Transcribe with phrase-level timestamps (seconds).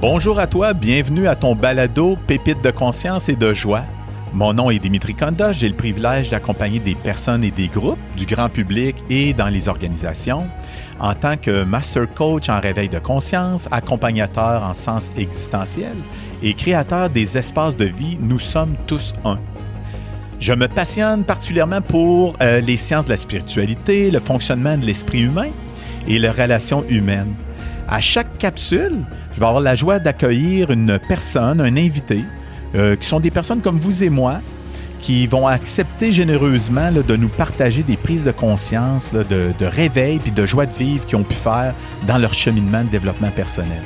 [0.00, 3.82] Bonjour à toi, bienvenue à ton balado Pépite de conscience et de joie.
[4.32, 8.24] Mon nom est Dimitri Konda, j'ai le privilège d'accompagner des personnes et des groupes, du
[8.24, 10.46] grand public et dans les organisations,
[10.98, 15.96] en tant que master coach en réveil de conscience, accompagnateur en sens existentiel
[16.42, 19.38] et créateur des espaces de vie Nous sommes tous un.
[20.38, 25.20] Je me passionne particulièrement pour euh, les sciences de la spiritualité, le fonctionnement de l'esprit
[25.20, 25.50] humain
[26.08, 27.34] et les relations humaines.
[27.92, 29.00] À chaque capsule,
[29.34, 32.24] je vais avoir la joie d'accueillir une personne, un invité,
[32.76, 34.40] euh, qui sont des personnes comme vous et moi,
[35.00, 40.20] qui vont accepter généreusement là, de nous partager des prises de conscience, de, de réveil
[40.20, 41.74] puis de joie de vivre qu'ils ont pu faire
[42.06, 43.82] dans leur cheminement de développement personnel.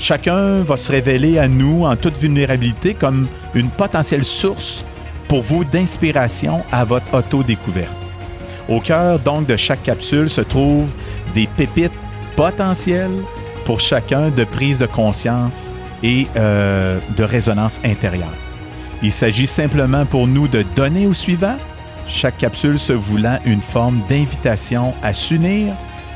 [0.00, 4.84] Chacun va se révéler à nous en toute vulnérabilité comme une potentielle source
[5.28, 7.94] pour vous d'inspiration à votre auto-découverte.
[8.68, 10.90] Au cœur donc de chaque capsule se trouvent
[11.32, 11.92] des pépites
[12.36, 13.22] potentielles
[13.64, 15.70] pour chacun de prise de conscience
[16.02, 18.34] et euh, de résonance intérieure.
[19.02, 21.56] Il s'agit simplement pour nous de donner au suivant,
[22.06, 25.74] chaque capsule se voulant une forme d'invitation à s'unir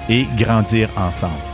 [0.08, 1.53] et grandir ensemble.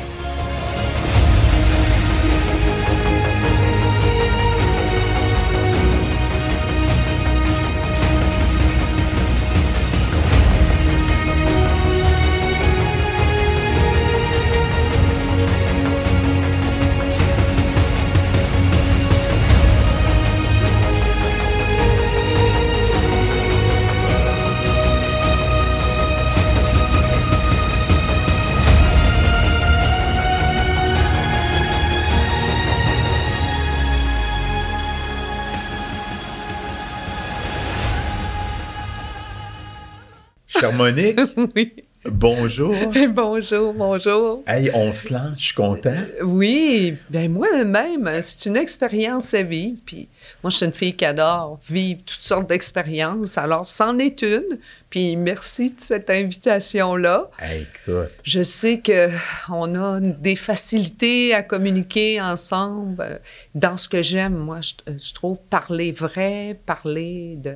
[40.91, 41.19] Monique,
[41.56, 41.73] Oui.
[42.05, 42.75] bonjour.
[43.11, 44.43] bonjour, bonjour.
[44.47, 45.95] Hey, on se lance, je suis content.
[46.23, 49.79] Oui, bien moi-même, c'est une expérience à vivre.
[49.84, 50.09] Puis
[50.43, 53.37] moi, je suis une fille qui adore vivre toutes sortes d'expériences.
[53.39, 54.59] Alors, c'en est une.
[54.91, 57.31] Puis merci de cette invitation-là.
[57.39, 59.09] Hey, écoute, Je sais que
[59.49, 62.97] on a des facilités à communiquer ensemble.
[63.00, 63.19] euh,
[63.55, 67.55] Dans ce que j'aime, moi, je, je trouve parler vrai, parler de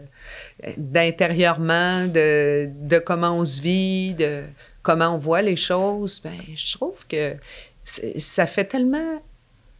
[0.76, 4.42] d'intérieurement, de, de comment on se vit, de
[4.82, 6.20] comment on voit les choses.
[6.22, 7.34] Ben, je trouve que
[7.84, 9.20] ça fait tellement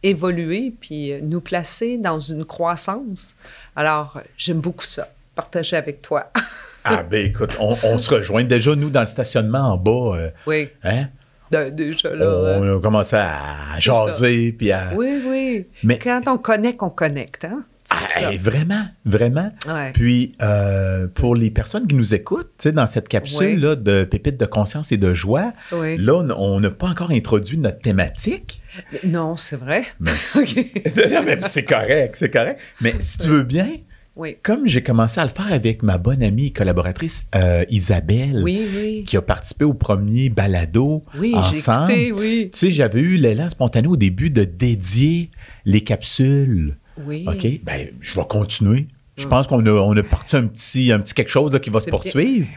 [0.03, 3.33] évoluer puis euh, nous placer dans une croissance.
[3.75, 6.31] Alors, euh, j'aime beaucoup ça, partager avec toi.
[6.85, 10.17] ah ben écoute, on, on se rejoint déjà, nous, dans le stationnement en bas.
[10.17, 11.07] euh, oui, hein?
[11.51, 12.25] de- déjà là.
[12.25, 12.59] hein?
[12.61, 14.91] On a commencé à jaser, puis à...
[14.95, 15.67] Oui, oui.
[15.83, 17.63] Mais- Quand on connecte, on connecte, hein?
[17.91, 19.51] Ah, vraiment, vraiment.
[19.67, 19.91] Ouais.
[19.93, 23.61] Puis, euh, pour les personnes qui nous écoutent, dans cette capsule Oui.
[23.61, 25.95] là, de pépites de conscience et de joie, Oui.
[25.99, 28.63] là, on- n'a pas encore introduit notre thématique.
[29.03, 29.83] Non, c'est vrai.
[29.99, 30.55] Mais OK.
[31.11, 32.59] non, mais c'est correct, c'est correct.
[32.81, 33.67] Mais si tu veux bien,
[34.17, 34.37] Oui.
[34.43, 38.65] comme j'ai commencé à le faire avec ma bonne amie et collaboratrice euh, Isabelle, Oui,
[38.75, 39.03] oui.
[39.05, 41.03] qui a participé au premier balado
[41.33, 41.91] ensemble.
[41.91, 42.49] écouté.
[42.53, 45.31] Tu sais, j'avais eu l'élan spontané au début de dédier
[45.65, 46.77] les capsules.
[46.97, 47.47] OK?
[47.63, 48.87] Ben, je vais continuer.
[49.17, 51.69] Je pense qu'on a, on a parti un petit, un petit quelque chose là, qui
[51.69, 52.47] va se poursuivre.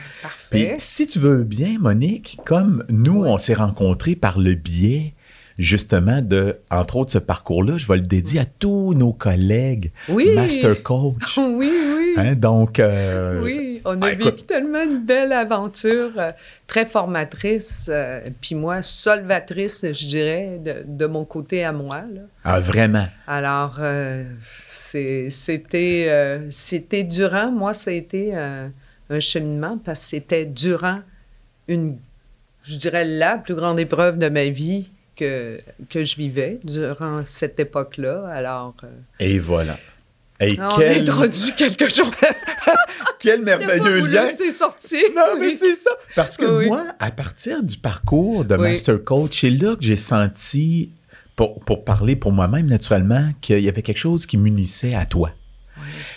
[0.51, 0.75] Puis, Parfait.
[0.79, 5.15] si tu veux bien, Monique, comme nous, on s'est rencontrés par le biais,
[5.59, 10.33] justement, de, entre autres, ce parcours-là, je vais le dédier à tous nos collègues, Oui.
[10.35, 11.39] Master Coach.
[11.49, 12.15] Oui, oui.
[12.17, 14.47] Hein, donc, euh, Oui, on a ah, vécu écoute.
[14.47, 16.33] tellement une belle aventure, euh,
[16.67, 22.03] très formatrice, euh, puis moi, solvatrice, je dirais, de, de mon côté à moi.
[22.13, 22.23] là.
[22.45, 23.07] ah, vraiment?
[23.27, 23.81] Alors,
[24.71, 31.01] c'était c'était durant, moi, ça a été un cheminement parce que c'était durant
[31.67, 31.97] une,
[32.63, 34.89] je dirais, la plus grande épreuve de ma vie
[35.19, 35.59] que,
[35.91, 38.29] que je vivais durant cette époque-là.
[38.29, 38.89] Alors, euh,
[39.21, 39.79] Et voilà.
[40.41, 42.13] Et on a quel, introduit quelque chose.
[43.19, 44.29] quel merveilleux lien.
[44.37, 44.97] C'est sorti.
[45.17, 45.91] Non, mais c'est ça.
[46.15, 46.67] Parce que Oui.
[46.67, 48.71] moi, à partir du parcours de Oui.
[48.71, 50.93] Master Coach, c'est là que j'ai senti,
[51.35, 55.33] pour, pour parler pour moi-même naturellement, qu'il y avait quelque chose qui m'unissait à toi.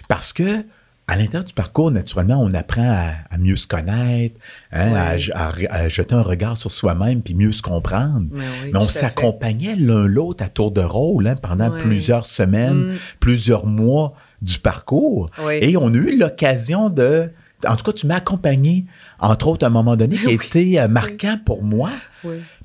[0.08, 0.64] Parce que,
[1.08, 4.36] à l'intérieur du parcours, naturellement, on apprend à, à mieux se connaître,
[4.72, 5.30] hein, à, Oui.
[5.34, 8.28] à- à jeter un regard sur soi-même puis mieux se comprendre.
[8.32, 11.82] Mais oui, Mais on s'accompagnait l'un l'autre à tour de rôle hein, pendant Oui.
[11.82, 12.96] plusieurs semaines, Mm.
[13.20, 15.30] plusieurs mois du parcours.
[15.52, 17.30] Et on a eu l'occasion de...
[17.68, 18.86] En tout cas, tu m'as accompagné,
[19.20, 21.90] entre autres, à un moment donné, qui a été euh, marquant pour moi.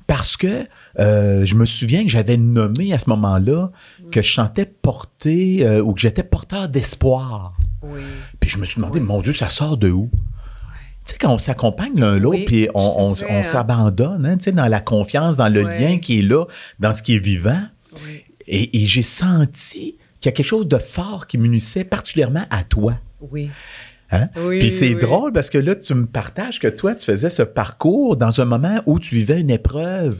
[0.07, 0.63] Parce que
[0.99, 3.71] euh, je me souviens que j'avais nommé à ce moment-là
[4.09, 7.56] que je sentais porter euh, ou que j'étais porteur d'espoir.
[7.87, 8.01] Oui.
[8.39, 10.09] Puis je me suis demandé, mon Dieu, ça sort de où?
[11.05, 13.43] Tu sais, quand on s'accompagne l'un l'autre, Oui, puis on, hein.
[13.43, 16.45] s'abandonne, hein, tu sais, dans la confiance, dans le lien qui est là,
[16.79, 17.61] dans ce qui est vivant.
[18.03, 18.23] Oui.
[18.47, 22.95] Et, j'ai senti qu'il y a quelque chose de fort qui m'unissait particulièrement à toi.
[23.21, 23.49] Oui.
[24.11, 24.27] Hein?
[24.59, 28.15] Puis c'est drôle parce que là, tu me partages que toi, tu faisais ce parcours
[28.15, 30.19] dans un moment où tu vivais une épreuve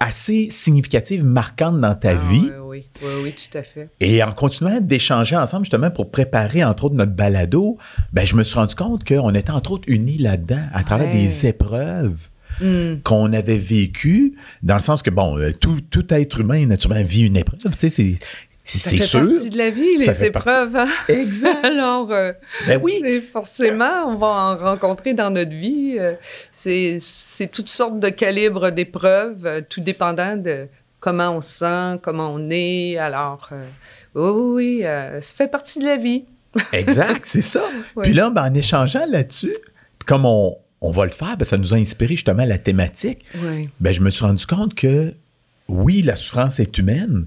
[0.00, 2.50] assez significative, marquante dans ta ah vie.
[2.62, 3.88] Oui, oui, oui, tout à fait.
[4.00, 7.78] Et en continuant d'échanger ensemble, justement, pour préparer, entre autres, notre balado,
[8.12, 11.46] ben, je me suis rendu compte qu'on était, entre autres, unis là-dedans, à travers des
[11.46, 12.28] épreuves.
[12.58, 13.00] Hmm.
[13.04, 14.32] qu'on avait vécues,
[14.62, 17.58] dans le sens que, bon, euh, tout, tout être humain, naturellement, vit une épreuve.
[17.76, 18.18] Tu sais,
[18.66, 19.20] c'est sûr.
[19.20, 20.76] Ça partie de la vie, les épreuves.
[20.76, 20.88] Hein.
[21.08, 21.56] Exact.
[21.64, 22.32] Alors, euh,
[22.66, 23.22] ben oui.
[23.32, 25.96] forcément, on va en rencontrer dans notre vie.
[25.98, 26.14] Euh,
[26.50, 30.66] c'est toutes sortes de calibres d'épreuves, euh, tout dépendant de
[30.98, 32.98] comment on se sent, comment on est.
[32.98, 33.50] Alors,
[34.14, 36.24] oui, ça fait partie de la vie.
[36.72, 37.62] exact, c'est ça.
[38.02, 39.54] Puis là, ben, en échangeant là-dessus,
[40.06, 43.24] comme on, on, va le faire, ben, ça nous a inspiré justement la thématique.
[43.36, 43.68] Oui.
[43.78, 45.12] Ben, je me suis rendu compte que
[45.68, 47.26] oui, la souffrance est humaine,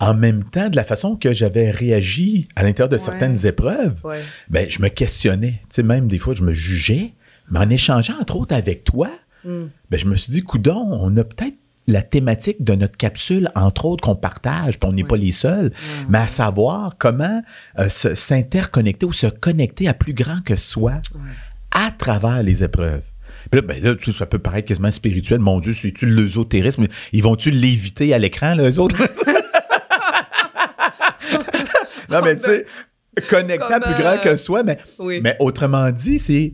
[0.00, 4.00] en même temps, de la façon que j'avais réagi à l'intérieur de certaines épreuves,
[4.48, 5.60] ben, je me questionnais.
[5.62, 7.14] Tu sais, même des fois, je me jugeais.
[7.50, 9.08] Mais en échangeant, entre autres, avec toi,
[9.44, 9.66] hmm.
[9.90, 11.56] ben, je me suis dit, coudon, on a peut-être
[11.88, 15.72] la thématique de notre capsule, entre autres, qu'on partage, puis on n'est pas les seuls,
[16.10, 17.42] mais à savoir comment
[17.78, 21.00] euh, s'interconnecter ou se connecter à plus grand que soi
[21.70, 23.04] à travers les épreuves.
[23.50, 25.38] Puis là, ben là, ça peut paraître quasiment spirituel.
[25.38, 26.86] Mon Dieu, c'est-tu l'ésotérisme?
[27.14, 28.96] Ils vont-tu l'éviter à l'écran, les autres?
[32.08, 32.66] non, mais tu sais,
[33.28, 34.78] connecter plus grand que soi, mais,
[35.22, 36.52] mais autrement dit, c'est.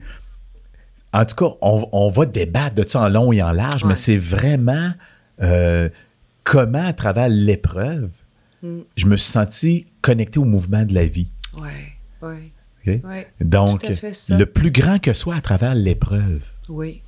[1.13, 4.17] En tout cas, on, va débattre de ça en long et en large, mais c'est
[4.17, 4.91] vraiment
[5.43, 5.89] euh,
[6.43, 8.11] comment, à travers l'épreuve,
[8.63, 8.81] mm.
[8.97, 11.31] je me suis senti connecté au mouvement de la vie.
[11.57, 11.71] Oui,
[12.87, 13.03] oui.
[13.41, 13.87] Donc,
[14.29, 16.43] le plus grand que soi à travers l'épreuve.
[16.69, 17.03] Oui.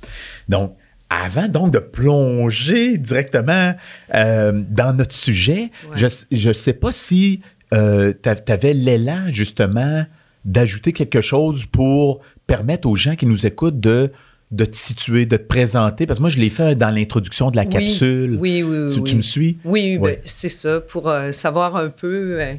[0.47, 0.75] Donc,
[1.09, 3.75] avant donc de plonger directement
[4.13, 7.41] euh, dans notre sujet, je ne sais pas si
[7.73, 10.05] euh, tu avais l'élan justement
[10.45, 14.11] d'ajouter quelque chose pour permettre aux gens qui nous écoutent de
[14.49, 16.07] de te situer, de te présenter?
[16.07, 18.37] Parce que moi, je l'ai fait dans l'introduction de la capsule.
[18.39, 19.03] Oui, oui, oui.
[19.03, 19.57] Tu, me suis?
[19.65, 22.53] Oui, ben, c'est ça, pour euh, savoir un peu euh,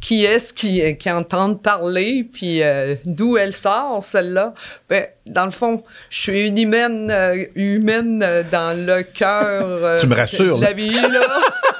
[0.00, 2.60] qui est-ce qui, qui entend parler, puis
[3.04, 4.52] d'où elle sort, celle-là.
[4.88, 7.14] Ben, dans le fond, je suis une humaine,
[7.54, 8.18] humaine
[8.50, 11.20] dans le cœur tu me rassures, de la vie, là.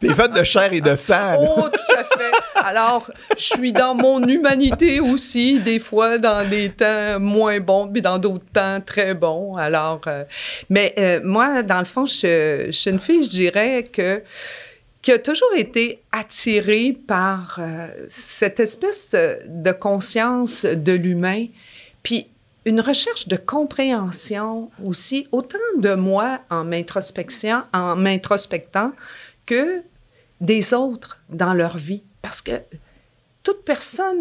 [0.00, 1.36] T'es faite de chair et de sang.
[1.40, 2.30] Oh, tout à fait.
[2.54, 8.02] Alors, je suis dans mon humanité aussi, des fois dans des temps moins bons, puis
[8.02, 9.54] dans d'autres temps très bons.
[9.54, 10.24] Alors, euh,
[10.68, 14.22] mais euh, moi, dans le fond, je, suis une fille, je dirais que
[15.00, 19.14] qui a toujours été attirée par euh, cette espèce
[19.46, 21.46] de conscience de l'humain,
[22.02, 22.26] puis
[22.64, 28.90] une recherche de compréhension aussi, autant de moi en m'introspection, en m'introspectant,
[29.48, 29.82] que
[30.40, 32.02] des autres dans leur vie.
[32.22, 32.60] Parce que
[33.42, 34.20] toute personne,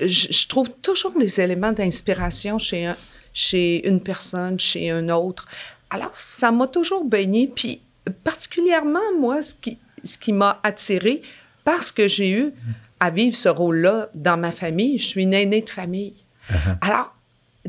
[0.00, 2.92] je, trouve toujours des éléments d'inspiration chez,
[3.34, 5.46] chez une personne, chez un autre.
[5.90, 7.48] Alors, ça m'a toujours baigné.
[7.48, 7.80] Puis,
[8.22, 11.22] particulièrement, moi, ce qui, ce qui m'a attiré,
[11.64, 12.52] parce que j'ai eu
[13.00, 16.14] à vivre ce rôle-là dans ma famille, je suis une aînée de famille.
[16.48, 16.78] Uh-huh.
[16.80, 17.14] Alors,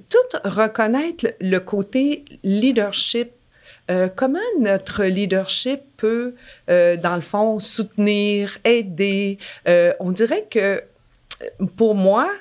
[0.09, 3.31] tout reconnaître le côté leadership,
[3.89, 6.35] euh, comment notre leadership peut,
[6.69, 9.37] euh, dans le fond, soutenir, aider?
[9.67, 10.83] Euh, on dirait que
[11.75, 12.31] pour moi,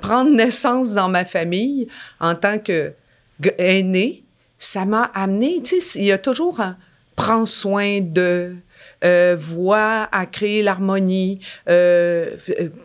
[0.00, 1.88] prendre naissance dans ma famille
[2.20, 2.92] en tant que
[4.58, 6.76] ça m'a amené, tu sais, il y a toujours un
[7.16, 8.54] prends soin de,
[9.36, 11.40] voix à créer l'harmonie,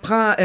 [0.01, 0.35] prends,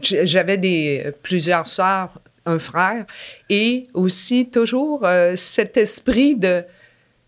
[0.00, 3.04] j'avais des plusieurs sœurs un frère,
[3.48, 6.64] et aussi toujours euh, cet esprit de,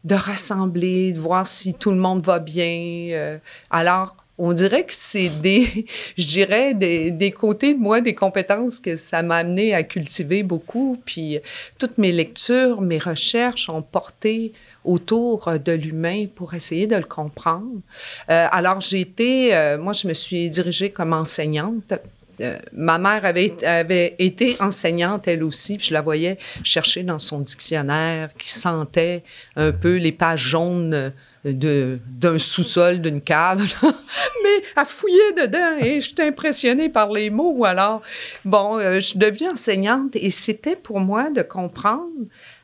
[0.05, 3.09] de rassembler, de voir si tout le monde va bien.
[3.13, 3.39] Euh.
[3.71, 5.87] alors, on dirait que c'est des,
[6.19, 10.43] je dirais, des, des, côtés de moi, des compétences que ça m'a amené à cultiver
[10.43, 11.01] beaucoup.
[11.05, 11.39] Puis
[11.79, 14.53] toutes mes lectures, mes recherches ont porté
[14.85, 17.81] autour de l'humain pour essayer de le comprendre.
[18.29, 21.95] Euh, alors j'ai été, moi je me suis dirigée comme enseignante
[22.41, 27.41] euh, ma mère avait, été enseignante, elle aussi, puis je la voyais chercher dans son
[27.41, 29.23] dictionnaire, qui sentait
[29.57, 31.13] un peu les pages jaunes
[31.45, 33.63] de, d'un sous-sol d'une cave.
[33.83, 37.65] Mais elle fouillait dedans et j'étais impressionnée par les mots.
[37.65, 38.03] Alors,
[38.45, 42.11] bon, euh, je deviens enseignante et c'était pour moi de comprendre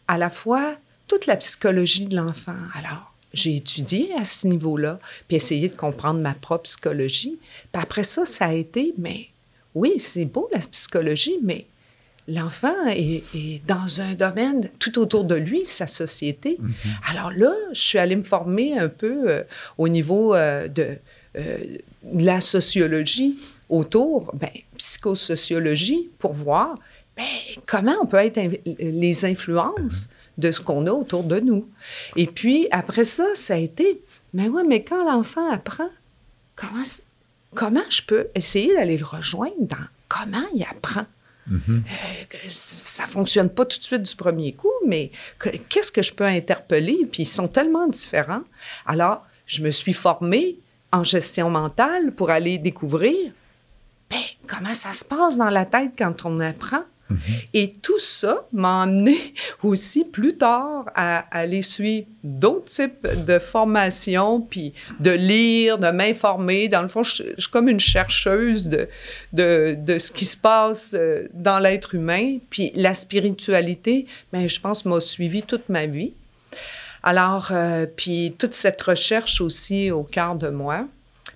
[0.08, 2.56] à la fois toute la psychologie de l'enfant.
[2.74, 4.98] Alors, j'ai étudié à ce niveau-là,
[5.28, 7.38] puis essayé de comprendre ma propre psychologie.
[7.72, 9.28] Puis après ça, ça a été, mais
[9.74, 11.66] oui, c'est beau la psychologie, mais
[12.28, 13.22] l'enfant est,
[13.66, 16.58] dans un domaine tout autour de lui, sa société.
[16.60, 17.10] Mm-hmm.
[17.10, 19.42] Alors là, je suis allée me former un peu euh,
[19.78, 20.98] au niveau euh, de,
[22.12, 26.76] la sociologie autour, ben, psychosociologie, pour voir
[27.16, 27.24] ben,
[27.66, 30.08] comment on peut être les influences
[30.38, 31.68] de ce qu'on a autour de nous.
[32.16, 35.90] Et puis, après ça, ça a été, mais oui, mais quand l'enfant apprend,
[36.56, 36.82] comment,
[37.54, 41.06] comment je peux essayer d'aller le rejoindre dans comment il apprend?
[41.50, 41.58] Mm-hmm.
[41.68, 45.10] Euh, ça fonctionne pas tout de suite du premier coup, mais
[45.68, 47.06] qu'est-ce que je peux interpeller?
[47.10, 48.42] Puis ils sont tellement différents.
[48.86, 50.56] Alors, je me suis formée
[50.92, 53.32] en gestion mentale pour aller découvrir
[54.10, 56.82] ben, comment ça se passe dans la tête quand on apprend?
[57.10, 57.18] Mhm.
[57.54, 59.18] Et tout ça m'a amené
[59.62, 66.68] aussi plus tard à, aller suivre d'autres types de formations, puis de lire, de m'informer.
[66.68, 68.88] Dans le fond, je, suis comme une chercheuse de,
[69.32, 72.38] de, ce qui se passe euh, dans l'être humain.
[72.50, 76.12] Puis la spiritualité, ben, je pense, m'a suivi toute ma vie.
[77.02, 80.86] Alors, euh, puis toute cette recherche aussi au cœur de moi.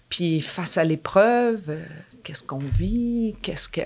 [0.08, 1.82] Puis face à l'épreuve, euh,
[2.24, 3.82] qu'est-ce qu'on vit, qu'est-ce que,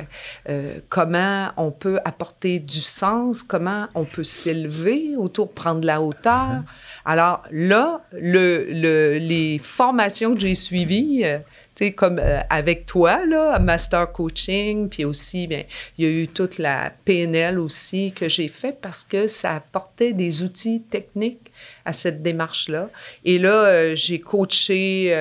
[0.48, 6.62] euh, comment on peut apporter du sens, comment on peut s'élever autour, prendre la hauteur.
[7.04, 11.38] Alors là, le, le, les formations que j'ai suivies, euh,
[11.74, 15.64] tu sais, comme euh, avec toi, là, Master Coaching, puis aussi, bien,
[15.98, 20.12] il y a eu toute la PNL aussi que j'ai fait parce que ça apportait
[20.12, 21.50] des outils techniques
[21.84, 22.88] à cette démarche-là.
[23.24, 25.12] Et là, j'ai coaché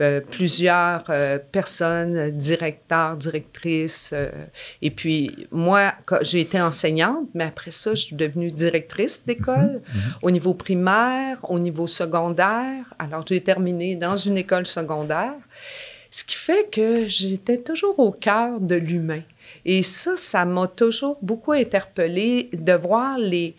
[0.00, 4.10] euh, plusieurs euh, personnes, directeurs, directrices.
[4.12, 4.30] Euh,
[4.80, 10.00] et puis, moi, j'ai été enseignante, mais après ça, je suis devenue directrice d'école mhm,
[10.00, 10.14] mhm.
[10.22, 12.84] au niveau primaire, au niveau secondaire.
[12.98, 15.34] Alors, j'ai terminé dans une école secondaire,
[16.10, 19.22] ce qui fait que j'étais toujours au cœur de l'humain.
[19.64, 23.54] Et ça, ça m'a toujours beaucoup interpellée de voir les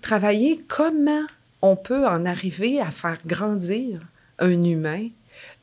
[0.00, 1.26] travailler comment
[1.62, 4.00] on peut en arriver à faire grandir
[4.38, 5.08] un humain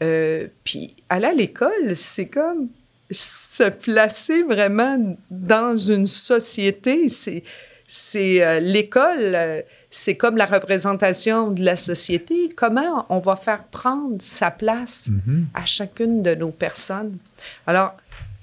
[0.01, 2.69] euh, puis aller à l'école, c'est comme
[3.11, 7.09] se placer vraiment dans une société.
[7.09, 7.43] C'est,
[7.87, 12.49] c'est euh, l'école, euh, c'est comme la représentation de la société.
[12.55, 15.43] Comment on va faire prendre sa place mm-hmm.
[15.53, 17.17] à chacune de nos personnes?
[17.67, 17.95] Alors,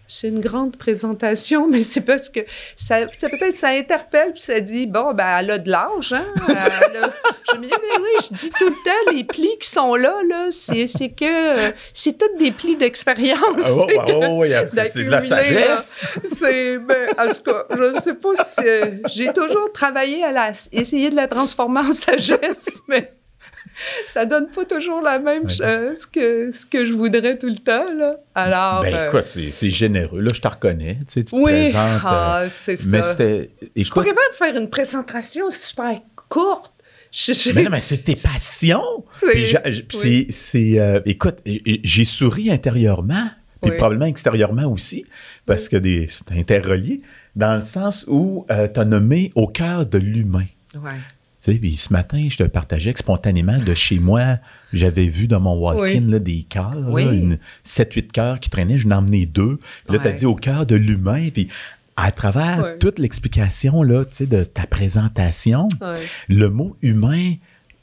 [0.08, 2.40] c'est une grande présentation, mais c'est parce que
[2.74, 6.24] ça, peut-être ça interpelle, puis ça dit, bon, ben, elle a de l'âge, hein?
[6.48, 10.14] je me dis, mais oui, je dis tout le temps, les plis qui sont là,
[10.28, 13.38] là, c'est, que c'est toutes des plis d'expérience.
[13.64, 14.52] Ah, oh, oh, oui,
[14.90, 16.00] c'est de la sagesse.
[16.26, 21.10] C'est, ben, en tout cas, je sais pas si, j'ai toujours travaillé à la, essayer
[21.10, 23.10] de la transformer en sagesse, mais
[24.06, 27.92] ça donne pas toujours la même chose que ce que je voudrais tout le temps.
[27.92, 28.16] Là.
[28.35, 30.20] Alors, ben, euh, écoute, c'est généreux.
[30.20, 30.99] Là, je te reconnais.
[31.00, 32.85] Tu, sais, tu oui, ah, euh, c'est ça.
[32.88, 33.50] Mais c'était.
[33.76, 36.73] Je pourrais même faire une présentation super courte.
[37.54, 39.04] Mais non, mais c'est tes passions.
[39.88, 40.78] Puis, c'est.
[40.78, 43.30] Euh, écoute, j'ai souri intérieurement,
[43.62, 45.06] puis probablement extérieurement aussi,
[45.47, 47.00] parce que c'est interrelié,
[47.35, 50.47] dans le sens où tu as nommé au cœur de l'humain.
[50.75, 50.99] Ouais.
[51.55, 54.38] Puis ce matin, je te partageais que spontanément, de chez moi,
[54.73, 56.75] j'avais vu dans mon walk-in des cœurs,
[57.64, 59.59] 7-8 cœurs qui traînaient, je n'en emmené deux.
[59.88, 61.28] là, tu as dit au cœur de l'humain.
[61.33, 61.49] Puis
[61.97, 65.69] à travers toute l'explication de ta présentation,
[66.28, 67.35] le mot humain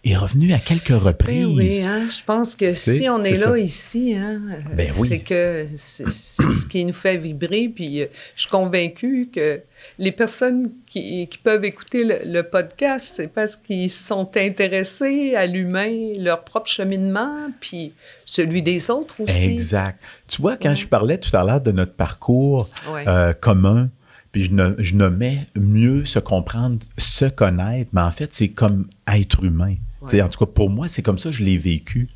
[0.06, 1.48] est revenu à quelques reprises.
[1.48, 4.40] oui, hein, je pense que si on est, là ici, hein,
[4.74, 7.70] ben c'est que c'est ce qui nous fait vibrer.
[7.74, 9.62] Puis euh, je suis convaincue que
[9.98, 16.44] les personnes qui, peuvent écouter le, podcast, c'est parce qu'ils sont intéressés à l'humain, leur
[16.44, 17.94] propre cheminement, puis
[18.26, 19.50] celui des autres aussi.
[19.50, 20.00] Exact.
[20.28, 23.90] Tu vois, quand je parlais tout à l'heure de notre parcours euh, commun,
[24.32, 29.44] puis je, je nommais mieux se comprendre, se connaître, mais en fait, c'est comme être
[29.44, 29.76] humain.
[30.14, 32.10] En tout cas, pour moi, c'est comme ça que je l'ai vécu.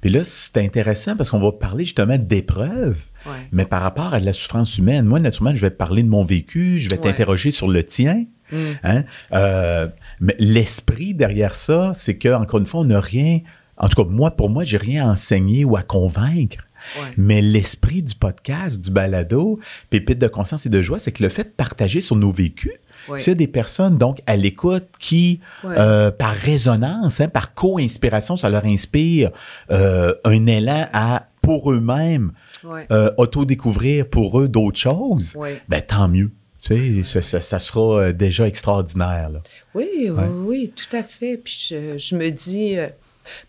[0.00, 2.98] Puis là, c'est intéressant parce qu'on va parler justement d'épreuves,
[3.50, 5.06] mais par rapport à la souffrance humaine.
[5.06, 8.24] Moi, naturellement, je vais parler de mon vécu, je vais t'interroger sur le tien.
[8.50, 8.56] Mm.
[8.84, 9.04] Hein.
[9.32, 9.88] Euh,
[10.20, 13.40] mais l'esprit derrière ça, c'est que encore une fois, on n'a rien.
[13.78, 16.68] En tout cas, moi, pour moi, j'ai rien à enseigner ou à convaincre.
[17.16, 19.60] Mais l'esprit du podcast, du balado,
[19.90, 22.72] Pépite de conscience et de joie, c'est que le fait de partager sur nos vécus,
[23.18, 28.64] c'est des personnes, donc, à l'écoute qui, euh, par résonance, hein, par co-inspiration, ça leur
[28.64, 29.30] inspire
[29.70, 32.32] euh, un élan à, pour eux-mêmes,
[32.90, 35.36] euh, auto-découvrir pour eux d'autres choses,
[35.68, 36.30] ben tant mieux.
[36.62, 39.30] Tu sais, ça, sera déjà extraordinaire.
[39.74, 41.36] Oui, oui, oui, tout à fait.
[41.36, 42.76] Puis je, me dis,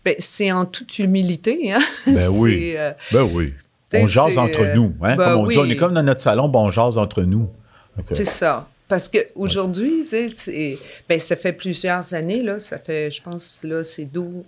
[0.04, 1.72] ben, c'est en toute humilité.
[1.72, 1.78] Hein?
[2.06, 2.74] Ben oui.
[3.12, 3.54] ben oui.
[3.92, 4.94] On jase entre nous.
[5.02, 5.14] Hein?
[5.14, 7.48] Ben comme on, dit, on est comme dans notre salon, bon, on jase entre nous.
[8.12, 8.66] C'est ça.
[8.88, 13.82] Parce qu'aujourd'hui, tu sais, ben, ça fait plusieurs années, là, ça fait, je pense, là,
[13.82, 14.44] c'est 12,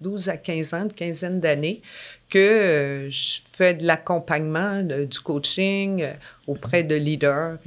[0.00, 1.80] 12 à 15 ans, une quinzaine d'années,
[2.28, 6.12] que euh, je fais de l'accompagnement, du coaching euh,
[6.48, 7.58] auprès de leaders.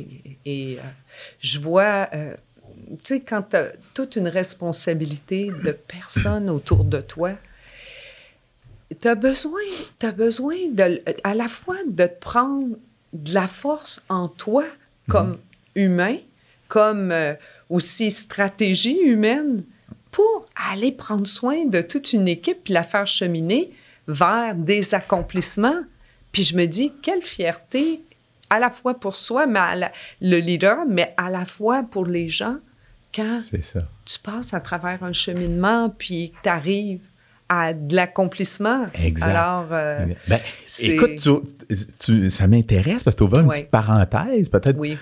[0.45, 0.81] Et, euh,
[1.39, 7.31] je vois, tu sais, quand tu as toute une responsabilité de personnes autour de toi,
[8.99, 9.61] tu as besoin,
[10.03, 12.75] as besoin de, à la fois de te prendre
[13.13, 14.65] de la force en toi
[15.07, 15.37] comme mhm.
[15.75, 16.17] Humain,
[16.67, 17.13] comme
[17.69, 19.63] aussi stratégie humaine,
[20.11, 23.71] pour aller prendre soin de toute une équipe puis la faire cheminer
[24.07, 25.81] vers des accomplissements.
[26.31, 28.01] Puis je me dis, quelle fierté,
[28.49, 29.59] à la fois pour soi, mais
[30.21, 32.57] le leader, mais à la fois pour les gens,
[33.13, 33.39] quand
[34.05, 37.01] tu passes à travers un cheminement, puis tu arrives
[37.47, 38.87] à de l'accomplissement.
[38.95, 39.27] Exact.
[39.27, 40.39] Alors, euh, ben,
[40.79, 41.19] écoute,
[42.29, 44.77] ça m'intéresse parce que tu ouvres une petite parenthèse, peut-être.
[44.77, 44.97] Oui.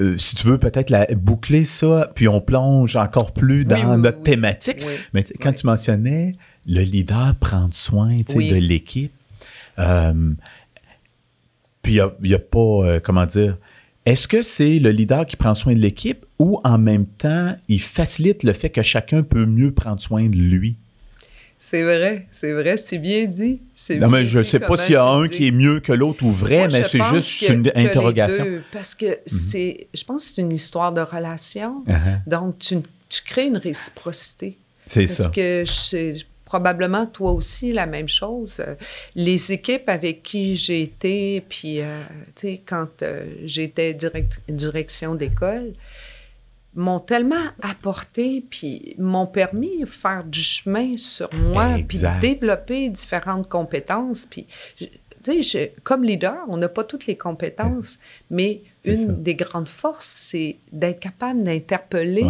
[0.00, 4.22] Euh, si tu veux peut-être la, boucler ça, puis on plonge encore plus dans notre
[4.22, 4.78] thématique.
[5.12, 6.32] Mais quand tu mentionnais
[6.66, 9.12] le leader prendre soin de l'équipe,
[9.78, 10.32] euh,
[11.82, 13.56] puis il n'y a, pas, euh, comment dire,
[14.04, 17.80] est-ce que c'est le leader qui prend soin de l'équipe ou en même temps, il
[17.80, 20.76] facilite le fait que chacun peut mieux prendre soin de lui?
[21.60, 23.60] C'est vrai, c'est vrai, c'est bien dit.
[23.96, 26.24] Non, mais je ne sais pas s'il y a un qui est mieux que l'autre
[26.24, 28.46] ou vrai, mais c'est juste une interrogation.
[28.72, 29.16] parce que mhm.
[29.26, 31.84] c'est, je pense que c'est une histoire de relation.
[31.86, 32.20] Uh-huh.
[32.26, 32.80] Donc, tu,
[33.26, 34.56] crées une réciprocité.
[34.86, 35.24] C'est ça.
[35.24, 38.54] Parce que c'est probablement toi aussi la même chose.
[39.14, 42.02] Les équipes avec qui j'ai été, puis, euh,
[42.36, 45.74] tu sais, quand euh, j'étais direct, direction d'école,
[46.78, 53.48] m'ont tellement apporté, puis m'ont permis de faire du chemin sur moi, puis développer différentes
[53.48, 54.26] compétences.
[54.26, 54.46] Puis,
[55.24, 57.98] tu sais, comme leader, on n'a pas toutes les compétences,
[58.30, 62.24] mais une des grandes forces, c'est d'être capable d'interpeller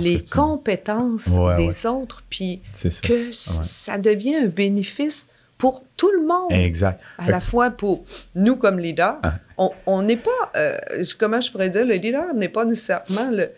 [0.00, 2.62] les compétences des autres, puis
[3.02, 6.52] que ça devient un bénéfice pour tout le monde.
[6.52, 7.00] Exact.
[7.18, 8.04] À la fois pour
[8.36, 9.18] nous comme leaders.
[9.22, 9.34] Ah.
[9.86, 10.78] On n'est pas, euh,
[11.18, 13.50] comment je pourrais dire, le leader n'est pas nécessairement le,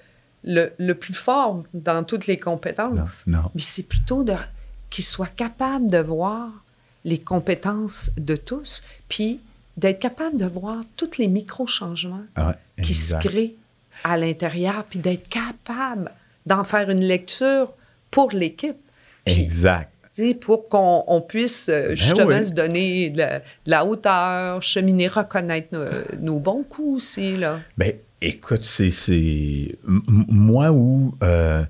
[0.78, 3.24] le, plus fort dans toutes les compétences.
[3.26, 3.50] Non.
[3.54, 4.34] Mais c'est plutôt de,
[4.88, 6.48] qu'il soit capable de voir
[7.04, 9.40] les compétences de tous, puis
[9.76, 13.56] d'être capable de voir tous les micro-changements ah qui se créent
[14.04, 16.10] à l'intérieur, puis d'être capable
[16.46, 17.72] d'en faire une lecture
[18.10, 18.78] pour l'équipe.
[19.26, 19.89] Exact
[20.40, 23.22] pour qu'on puisse euh, ben justement se donner de
[23.66, 25.68] la, hauteur, cheminer, reconnaître
[26.20, 27.36] nos, bons coups aussi.
[27.36, 27.60] Là.
[27.78, 29.78] Ben, écoute, c'est.
[29.84, 31.64] Moi où euh,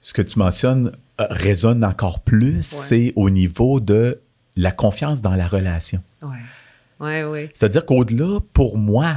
[0.00, 4.20] ce que tu mentionnes euh, résonne encore plus, c'est au niveau de
[4.56, 6.02] la confiance dans la relation.
[6.22, 6.36] Oui,
[7.00, 7.48] oui, oui.
[7.54, 9.14] C'est-à-dire qu'au-delà, pour moi,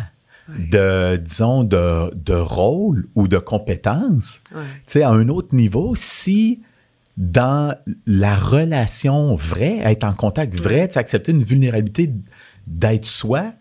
[0.47, 6.62] de, disons, de, de, rôle ou de compétence, tu sais, à un autre niveau, si
[7.22, 7.76] dans
[8.08, 10.98] la relation vraie, être en contact vrai, ouais.
[10.98, 12.12] accepter une vulnérabilité
[12.66, 13.54] d'être soi,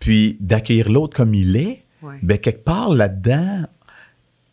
[0.00, 1.82] puis d'accueillir l'autre comme il est,
[2.22, 3.62] bien, quelque part là-dedans,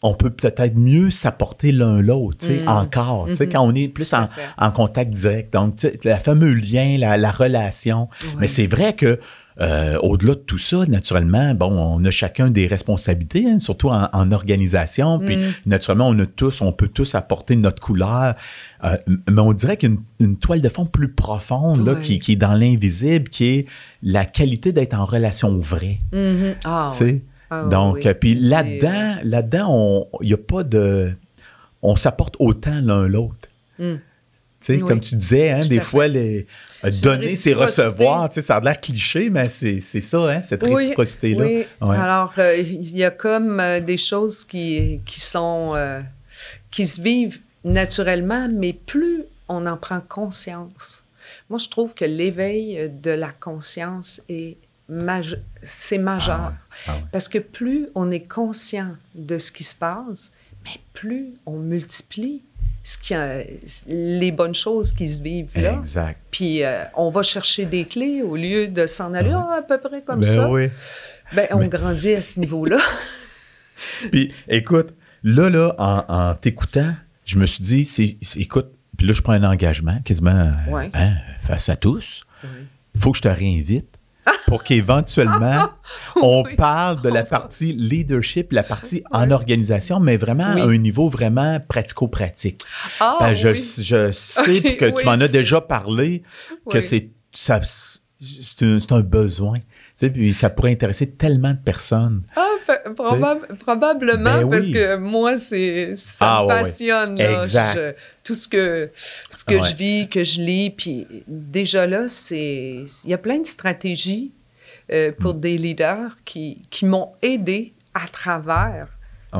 [0.03, 2.67] on peut peut-être mieux s'apporter l'un l'autre, mm.
[2.67, 3.51] encore, mm-hmm.
[3.51, 5.53] quand on est plus en, contact direct.
[5.53, 8.07] Donc, le fameux lien, la, relation.
[8.37, 9.19] Mais c'est vrai que
[9.59, 14.31] euh, au-delà de tout ça, naturellement, bon, on a chacun des responsabilités, hein, surtout en,
[14.31, 15.19] organisation.
[15.19, 15.53] Puis mm.
[15.65, 18.35] naturellement, on a tous, on peut tous apporter notre couleur.
[18.83, 18.95] Euh,
[19.29, 22.53] mais on dirait qu'une une toile de fond plus profonde, là, qui, qui, est dans
[22.53, 23.65] l'invisible, qui est
[24.01, 25.99] la qualité d'être en relation vraie.
[26.63, 26.91] Ah,
[27.49, 31.11] ah Donc, puis là-dedans, là-dedans, il n'y a pas de.
[31.81, 33.49] On s'apporte autant l'un l'autre.
[33.79, 33.95] Mm.
[34.87, 36.45] Comme tu disais, hein, des fois, les,
[36.83, 38.31] euh, donner, c'est recevoir.
[38.31, 41.45] Ça a l'air cliché, mais c'est ça, hein, cette réciprocité-là.
[41.45, 41.65] Oui.
[41.95, 45.75] Alors, euh, il y a comme euh, des choses qui, qui sont.
[46.69, 51.03] qui se vivent naturellement, mais plus on en prend conscience.
[51.49, 54.57] Moi, je trouve que l'éveil de la conscience est
[55.63, 56.53] c'est majeur.
[56.87, 60.31] Ah ah Parce que plus on est conscient de ce qui se passe,
[60.63, 62.41] mais plus on multiplie
[62.83, 63.13] ce qui
[63.87, 65.73] les bonnes choses qui se vivent là.
[65.73, 66.19] Exact.
[66.31, 69.79] Puis euh, on va chercher des clés au lieu de s'en aller ah, à peu
[69.79, 70.49] près comme ben ça.
[70.49, 70.69] Oui.
[71.33, 72.77] Ben, on grandit à ce niveau-là.
[74.11, 76.93] puis écoute, là, là, en, t'écoutant,
[77.25, 80.51] je me suis dit, c'est, écoute, puis là, je prends un engagement quasiment
[80.93, 82.25] hein, face à tous.
[82.95, 83.90] Il faut que je te réinvite
[84.47, 85.69] pour qu'éventuellement,
[86.15, 91.07] on parle de la partie leadership, la partie en organisation, mais vraiment à un niveau
[91.07, 92.61] vraiment pratico-pratique.
[92.99, 96.23] Ah, ben, je, je, sais que tu m'en as déjà parlé,
[96.69, 97.53] que c'est, c'est,
[98.61, 99.59] un, besoin.
[99.95, 102.23] sais, puis ça pourrait intéresser tellement de personnes.
[102.35, 102.51] Ah,
[102.95, 107.19] probablement, ben parce que moi, c'est ça ah, me passionne.
[107.19, 107.97] Exact.
[108.23, 108.91] tout ce que,
[109.41, 113.39] ce que je vis, que je lis, puis déjà là, c'est il y a plein
[113.39, 114.31] de stratégies
[114.91, 115.39] euh, pour mm.
[115.39, 118.87] des leaders qui, qui m'ont aidé à travers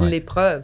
[0.02, 0.64] l'épreuve.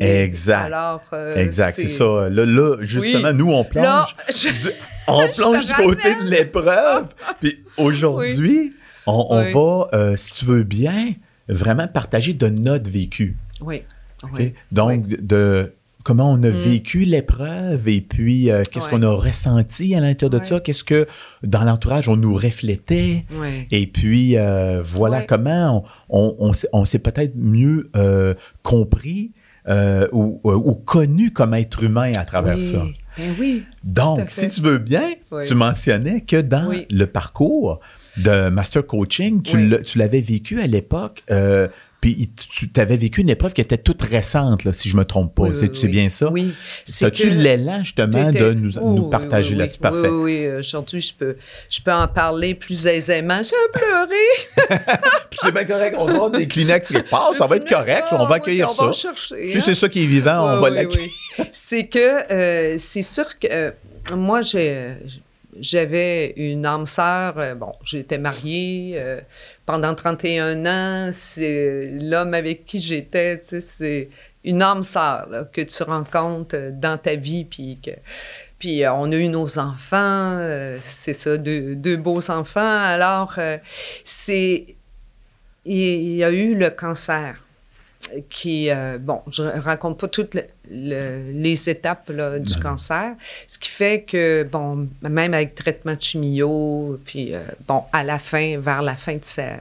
[0.00, 0.64] exact.
[0.64, 2.28] Alors, euh, exact, c'est ça.
[2.28, 4.48] Là, justement, nous, on plonge, du,
[5.06, 7.14] on plonge du côté de l'épreuve.
[7.40, 8.72] Puis aujourd'hui,
[9.06, 11.14] on, va, euh, si tu veux bien,
[11.48, 13.36] vraiment partager de notre vécu.
[13.60, 13.84] Oui.
[14.72, 16.52] Donc, de comment on a mm.
[16.52, 21.06] vécu l'épreuve et puis euh, qu'est-ce qu'on a ressenti à l'intérieur de ça, qu'est-ce que
[21.42, 23.24] dans l'entourage on nous reflétait?
[23.70, 29.32] Et puis euh, voilà comment on, on, s'est peut-être mieux euh, compris
[30.12, 32.84] ou, ou, connu comme être humain à travers ça.
[33.18, 33.64] Ben oui.
[33.84, 35.12] Donc, si tu veux bien,
[35.46, 37.78] tu mentionnais que dans le parcours
[38.16, 41.22] de Master Coaching, tu l'avais vécu à l'époque
[42.02, 45.36] puis tu avais vécu une épreuve qui était toute récente, là, si je me trompe
[45.36, 45.54] pas.
[45.54, 46.32] c'est oui, bien ça?
[46.32, 46.52] Oui.
[47.00, 49.78] As-tu l'élan, justement, de nous, oh, nous partager là-dessus?
[49.78, 50.08] Parfait.
[50.08, 51.36] Oui, oui, aujourd'hui, je peux,
[51.70, 53.40] je peux en parler plus aisément.
[53.44, 54.76] J'ai pleuré.
[55.30, 55.94] puis c'est bien correct.
[55.96, 57.36] On va des Kleenex qui passent.
[57.38, 58.08] Ça va être correct.
[58.10, 58.82] on va accueillir ça.
[58.82, 59.52] On va chercher.
[59.52, 59.74] Si c'est hein.
[59.74, 61.08] ça qui est vivant, on va l'accueillir.
[61.52, 63.70] c'est que euh, c'est sûr que euh,
[64.16, 64.96] moi, j'ai
[65.58, 69.20] j'avais une âme sœur, euh, bon, j'étais mariée euh,
[69.66, 74.08] pendant 31 ans, c'est l'homme avec qui j'étais, tu sais, c'est
[74.44, 77.78] une âme sœur que tu rencontres euh, dans ta vie, puis
[78.58, 80.38] puis on a eu nos enfants,
[80.84, 83.34] c'est ça, deux, beaux enfants, alors
[84.04, 84.76] c'est,
[85.64, 87.42] il y a eu le cancer
[88.30, 90.06] qui, bon, je raconte pas
[90.72, 93.14] les étapes du cancer,
[93.46, 98.18] ce qui fait que, bon, même avec traitement de chimio, puis, euh, bon, à la
[98.18, 99.58] fin, vers la fin de sa,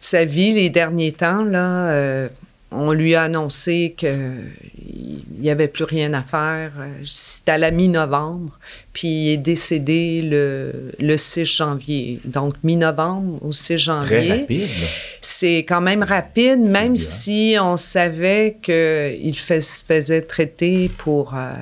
[0.00, 2.28] sa vie, les derniers temps, là, euh,
[2.72, 6.72] on lui a annoncé qu'il n'y avait plus rien à faire.
[7.04, 8.58] C'était à la mi-novembre,
[8.92, 12.20] puis il est décédé le, le 6 janvier.
[12.24, 14.06] Donc, mi-novembre au 6 janvier.
[14.06, 14.68] Très rapide.
[15.20, 21.52] C'est quand même rapide, même si on savait qu'il se faisait traiter pour euh,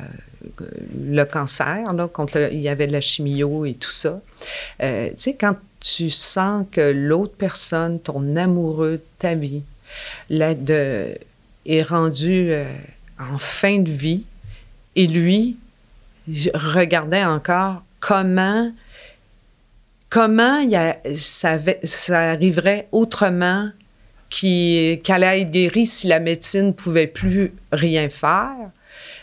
[1.00, 4.20] le cancer, là, contre il y avait de la chimio et tout ça.
[4.82, 9.62] Euh, tu sais, quand tu sens que l'autre personne, ton amoureux de ta vie,
[10.30, 11.18] de,
[11.66, 12.64] est rendu euh,
[13.18, 14.24] en fin de vie
[14.96, 15.56] et lui
[16.54, 18.72] regardait encore comment
[20.08, 23.70] comment il ça, ça, arriverait autrement
[24.28, 28.70] qu'elle allait être guérie si la médecine ne pouvait plus rien faire.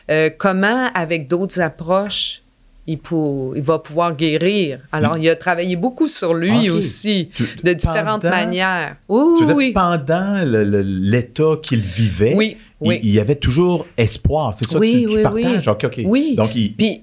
[0.10, 2.42] Euh, comment, avec d'autres approches,
[2.88, 3.00] il,
[3.56, 4.80] il, va pouvoir guérir.
[4.92, 7.30] Alors, il a travaillé beaucoup sur lui aussi,
[7.64, 8.96] de différentes manières.
[9.10, 9.72] Oui, oui.
[9.74, 14.54] Pendant l'état qu'il vivait, oui, il, y avait toujours espoir.
[14.58, 15.70] C'est ça oui, que tu, partages?
[15.98, 16.36] Oui, oui.
[16.36, 17.02] Donc, Puis,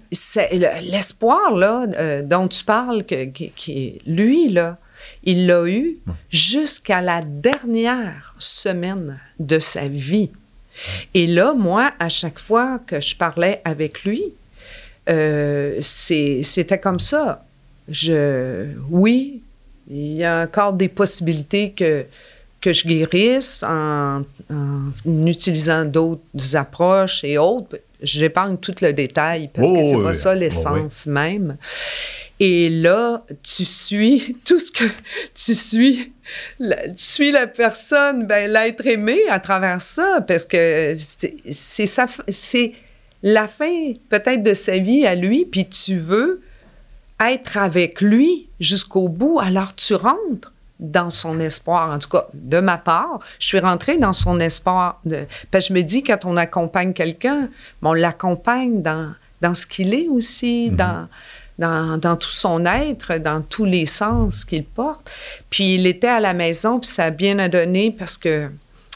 [0.83, 3.29] l'espoir, là, euh, dont tu parles, que,
[4.09, 4.79] lui, là,
[5.25, 5.99] il l'a eu
[6.31, 10.31] jusqu'à la dernière semaine de sa vie.
[11.12, 14.23] Et là, moi, à chaque fois que je parlais avec lui,
[15.09, 17.45] euh, c'était comme ça.
[17.88, 19.43] Je, oui,
[19.90, 22.07] il y a encore des possibilités que,
[22.61, 24.23] que je guérisse en,
[25.07, 27.79] utilisant d'autres approches et autres.
[28.03, 31.57] J'épargne tout le détail parce que c'est pas ça l'essence même.
[32.40, 34.85] Et là, tu suis tout ce que
[35.35, 36.12] tu suis.
[36.59, 40.97] tu suis la personne, ben, l'être aimé à travers ça, parce que
[41.51, 42.73] c'est ça, c'est
[43.25, 46.43] la fin peut-être de sa vie à lui, puis tu veux
[47.19, 51.91] être avec lui jusqu'au bout, alors tu rentres dans son espoir.
[51.91, 55.01] En tout cas, de ma part, je suis rentrée dans son espoir.
[55.07, 57.49] De, parce que je me dis, quand on accompagne quelqu'un,
[57.83, 60.77] on l'accompagne dans, dans ce qu'il est aussi, mhm.
[60.77, 61.09] dans,
[61.59, 65.11] dans, dans, tout son être, dans tous les sens qu'il porte.
[65.49, 68.51] Puis il était à la maison, puis ça a bien donné parce que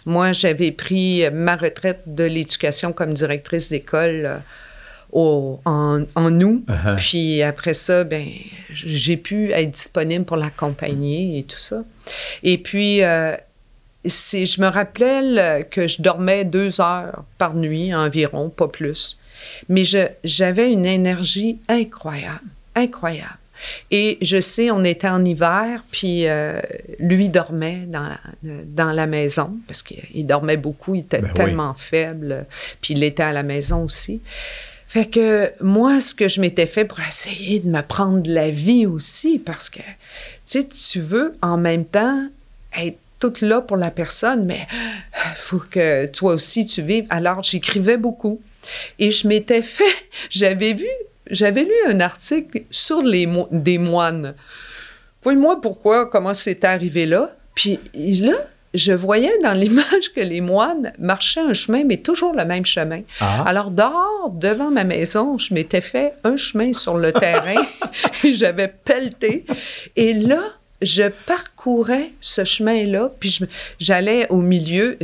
[0.06, 4.38] moi, j'avais pris ma retraite de l'éducation comme directrice d'école euh,
[5.12, 6.64] au, en, en, août.
[6.68, 6.96] Uh-huh.
[6.96, 8.26] Puis après ça, ben,
[8.70, 11.82] j'ai pu être disponible pour l'accompagner et tout ça.
[12.42, 13.36] Et puis, euh,
[14.04, 19.18] je me rappelais que je dormais deux heures par nuit environ, pas plus.
[19.68, 19.82] Mais
[20.24, 22.40] j'avais une énergie incroyable,
[22.74, 23.38] incroyable.
[23.90, 26.60] Et je sais, on était en hiver, puis euh,
[26.98, 31.74] lui dormait dans la, dans la maison, parce qu'il dormait beaucoup, il était ben tellement
[31.74, 32.46] faible,
[32.80, 34.20] puis il était à la maison aussi.
[34.88, 38.50] Fait que moi, ce que je m'étais fait pour essayer de me prendre de la
[38.50, 39.80] vie aussi, parce que,
[40.46, 42.26] tu tu sais, tu veux en même temps
[42.74, 44.66] être toute là pour la personne, mais
[45.14, 47.06] il faut que toi aussi tu vives.
[47.10, 48.40] Alors, j'écrivais beaucoup.
[48.98, 49.84] Et je m'étais fait,
[50.30, 50.88] j'avais vu,
[51.30, 54.34] j'avais lu un article sur les des moines.
[55.22, 57.34] Voyez-moi pourquoi, comment c'est arrivé là.
[57.54, 58.34] Puis là,
[58.74, 63.02] je voyais dans l'image que les moines marchaient un chemin, mais toujours le même chemin.
[63.20, 63.44] Ah.
[63.46, 67.62] Alors, dehors, devant ma maison, je m'étais fait un chemin sur le terrain
[68.24, 69.44] et j'avais pelleté.
[69.96, 70.40] Et là,
[70.80, 73.40] je parcourais ce chemin-là, puis
[73.80, 74.96] j'allais au milieu,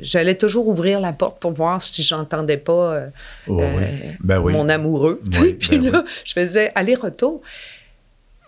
[0.00, 3.06] j'allais toujours ouvrir la porte pour voir si j'entendais pas euh,
[3.46, 5.20] oh, euh, ben mon amoureux.
[5.60, 7.42] puis ben là, je faisais aller-retour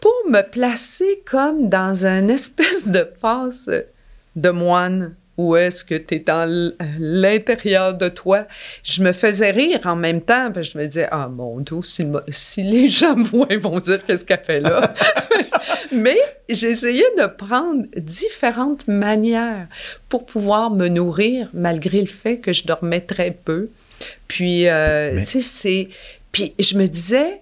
[0.01, 3.71] pour me placer comme dans une espèce de phase
[4.37, 8.47] de moine où est-ce que tu es dans l'intérieur de toi.
[8.83, 11.79] Je me faisais rire en même temps, parce que je me disais, ah mon Dieu,
[12.29, 14.95] si, les gens me voient, ils vont dire qu'est-ce qu'elle fait là.
[15.93, 19.67] Mais j'essayais de prendre différentes manières
[20.09, 23.71] pour pouvoir me nourrir, malgré le fait que je dormais très peu.
[24.29, 25.89] Puis, euh, tu sais, c'est...
[26.33, 27.41] Puis je me disais,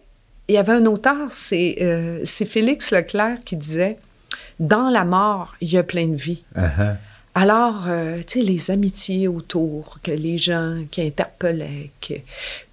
[0.48, 3.98] il y avait un auteur, c'est euh, Félix Leclerc qui disait,
[4.58, 6.42] dans la mort, il y a plein de vie.
[6.56, 6.96] Uh-huh.
[7.40, 12.14] Alors, euh, tu sais, les amitiés autour, que les gens qui interpellaient, que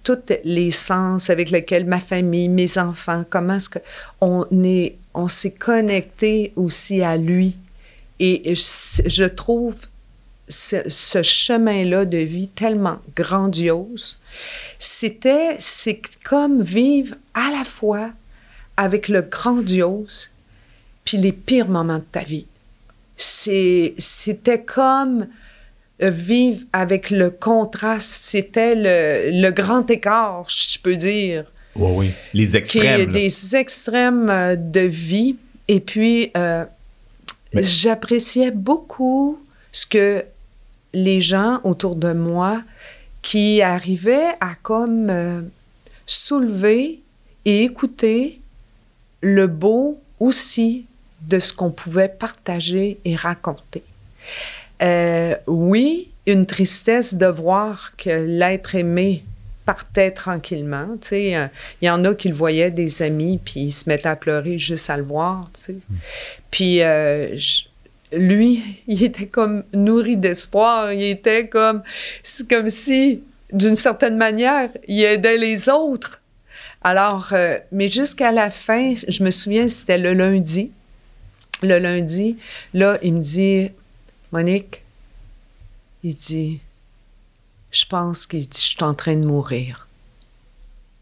[0.02, 5.52] tous les sens avec lesquels ma famille, mes enfants, comment est-ce qu'on est, on s'est
[5.52, 7.56] connecté aussi à lui.
[8.18, 9.76] Et je, trouve
[10.48, 14.18] ce, chemin-là de vie tellement grandiose.
[14.80, 18.10] C'était, c'est comme vivre à la fois
[18.76, 20.30] avec le grandiose
[21.04, 22.46] puis les pires moments de ta vie
[23.16, 25.26] c'était comme
[26.02, 28.12] euh, vivre avec le contraste.
[28.26, 31.44] C'était le, grand écart, je peux dire.
[31.74, 32.10] Oui, oui.
[32.34, 33.10] Les extrêmes.
[33.10, 35.36] les extrêmes euh, de vie.
[35.68, 36.64] Et puis, euh,
[37.54, 39.38] j'appréciais beaucoup
[39.72, 40.24] ce que
[40.92, 42.62] les gens autour de moi
[43.22, 45.50] qui arrivaient à comme
[46.06, 47.00] soulever
[47.44, 48.40] et écouter
[49.20, 50.86] le beau aussi
[51.26, 53.82] de ce qu'on pouvait partager et raconter.
[54.82, 59.24] Euh, oui, une tristesse de voir que l'être aimé
[59.64, 60.96] partait tranquillement.
[61.00, 61.46] Tu sais, euh,
[61.82, 64.58] il y en a qui le voyaient, des amis, puis ils se mettaient à pleurer
[64.58, 65.50] juste à le voir.
[65.56, 65.76] Tu sais.
[66.50, 67.36] Puis euh,
[68.12, 70.92] lui, il était comme nourri d'espoir.
[70.92, 71.82] Il était comme,
[72.22, 76.20] c'est comme si, d'une certaine manière, il aidait les autres.
[76.82, 77.32] Alors,
[77.72, 80.70] mais jusqu'à la fin, je me souviens, c'était le lundi
[81.62, 82.36] le lundi,
[82.74, 83.68] là, il me dit,
[84.32, 84.82] Monique,
[86.02, 86.60] il dit,
[87.70, 89.88] je pense que je suis en train de mourir.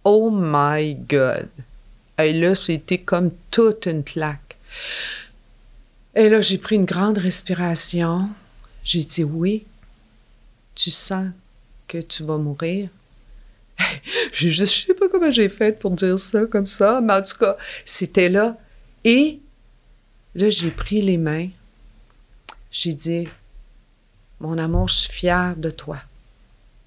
[0.05, 1.49] Oh my God!
[2.19, 4.57] Et là, c'était comme toute une claque.
[6.15, 8.29] Et là, j'ai pris une grande respiration.
[8.85, 9.65] J'ai dit, oui,
[10.75, 11.29] tu sens
[11.89, 12.89] que tu vas mourir?
[14.33, 17.23] j'ai juste, je sais pas comment j'ai fait pour dire ça comme ça, mais en
[17.23, 18.57] tout cas, c'était là.
[19.05, 19.41] Et
[20.35, 21.49] Là, j'ai pris les mains.
[22.71, 23.29] J'ai dit,
[24.41, 25.99] mon amour, je suis fière de toi.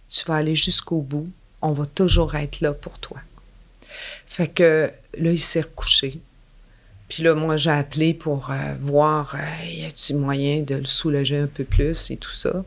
[0.10, 1.30] Tu vas aller jusqu'au bout.
[1.62, 3.20] On va toujours être là pour toi.
[4.26, 6.20] Fait que là, il s'est recouché.
[7.10, 11.38] Puis là, moi, j'ai appelé pour euh, voir, euh, y a-t-il moyen de le soulager
[11.38, 12.66] un peu plus et tout ça.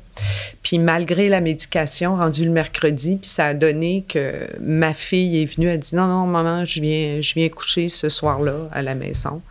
[0.62, 5.44] Puis malgré la médication rendue le mercredi, puis ça a donné que ma fille est
[5.44, 8.94] venue, elle dit non, non, maman, je viens, je viens coucher ce soir-là à la
[8.94, 9.42] maison.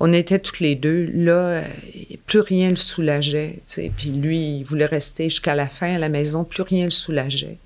[0.00, 1.10] On était toutes les deux.
[1.12, 1.62] Là, euh,
[2.26, 3.56] plus rien le soulageait.
[3.96, 6.44] Puis lui, il voulait rester jusqu'à la fin à la maison.
[6.44, 7.56] Plus rien le soulageait.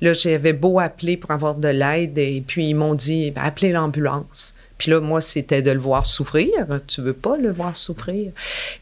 [0.00, 2.18] Là, j'avais beau appeler pour avoir de l'aide.
[2.18, 4.55] Et puis, ils m'ont dit, ben, appelez l'ambulance.
[4.78, 6.50] Puis là, moi, c'était de le voir souffrir.
[6.86, 8.32] Tu veux pas le voir souffrir.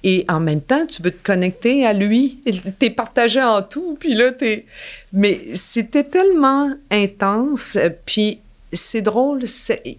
[0.03, 2.39] Et en même temps, tu veux te connecter à lui.
[2.79, 3.97] T'es partagé en tout.
[3.99, 4.67] Puis là, t'es...
[5.13, 7.79] Mais c'était tellement intense.
[8.07, 8.41] Puis
[8.73, 9.45] c'est drôle.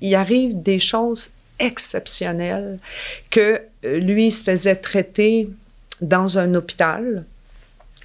[0.02, 1.30] Il arrive des choses
[1.60, 2.80] exceptionnelles
[3.30, 5.48] que euh, lui se faisait traiter
[6.02, 7.24] dans un hôpital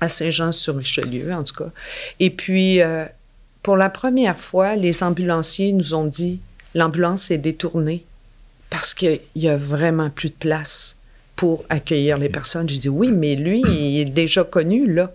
[0.00, 1.70] à Saint-Jean-sur-Richelieu, en tout cas.
[2.20, 3.04] Et puis, euh,
[3.62, 6.40] pour la première fois, les ambulanciers nous ont dit
[6.74, 8.04] l'ambulance est détournée
[8.68, 10.96] parce qu'il y a vraiment plus de place
[11.36, 12.68] pour accueillir les personnes.
[12.68, 15.12] J'ai dit oui, mais lui, il est déjà connu, là.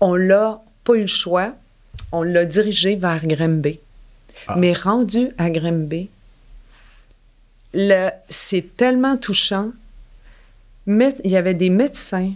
[0.00, 1.54] On l'a pas eu le choix.
[2.10, 3.78] On l'a dirigé vers Grimby.
[4.48, 4.56] Ah.
[4.56, 6.08] Mais rendu à Grimby,
[8.28, 9.70] c'est tellement touchant.
[10.86, 12.32] Mais il y avait des médecins,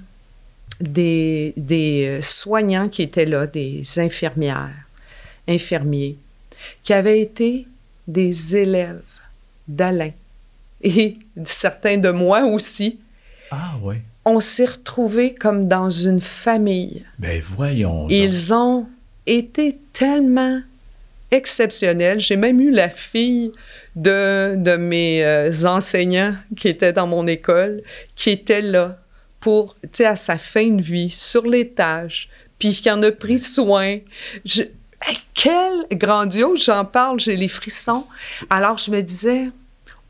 [0.80, 4.70] des, des euh, soignants qui étaient là, des infirmières,
[5.46, 6.16] infirmiers,
[6.82, 7.66] qui avaient été
[8.08, 9.02] des élèves
[9.68, 10.10] d'Alain
[10.82, 12.98] et certains de moi aussi.
[13.50, 13.96] Ah oui.
[14.24, 17.04] On s'est retrouvés comme dans une famille.
[17.18, 18.02] Ben voyons.
[18.02, 18.10] donc.
[18.10, 18.86] Ils ont
[19.26, 20.60] été tellement
[21.30, 22.20] exceptionnels.
[22.20, 23.52] J'ai même eu la fille
[23.96, 27.82] de, de mes euh, enseignants qui était dans mon école,
[28.16, 28.98] qui était là
[29.40, 33.10] pour, tu sais, à sa fin de vie, sur les tâches, puis qui en a
[33.12, 33.98] pris soin.
[34.44, 34.62] Je,
[35.34, 38.06] quel grandiose, j'en parle, j'ai les frissons.
[38.50, 39.48] Alors je me disais,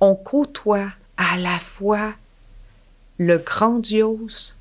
[0.00, 2.12] on côtoie à la fois
[3.18, 4.54] le grandiose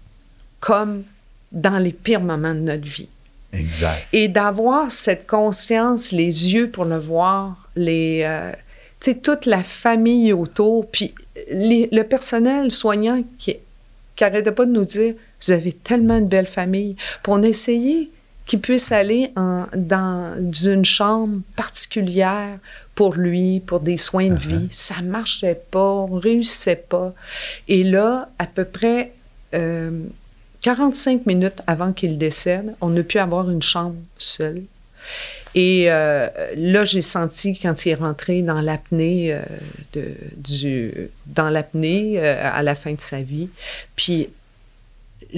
[0.60, 1.04] comme
[1.52, 3.08] dans les pires moments de notre vie.
[3.54, 4.06] Exact.
[4.12, 8.52] Et d'avoir cette conscience, les yeux pour le voir, les, euh,
[9.00, 11.14] tu sais, toute la famille autour, puis
[11.50, 13.56] les- le personnel soignant qui
[14.20, 16.96] n'arrêtait pas de nous dire, vous avez tellement de belles familles.
[17.24, 18.10] Puis on essayait
[18.48, 22.58] qu'il puisse aller en- dans une chambre particulière
[22.96, 24.68] pour lui, pour des soins de vie.
[24.72, 25.80] Ça marchait pas,
[26.10, 27.14] on réussissait pas.
[27.68, 29.12] Et là, à peu près
[29.54, 29.92] euh,
[30.62, 34.64] 45 minutes avant qu'il décède, on a pu avoir une chambre seule.
[35.56, 39.40] Et euh, là, j'ai senti quand il est rentré dans l'apnée, euh,
[39.94, 40.94] de, du,
[41.26, 43.50] dans l'apnée euh, à la fin de sa vie.
[43.96, 44.30] Puis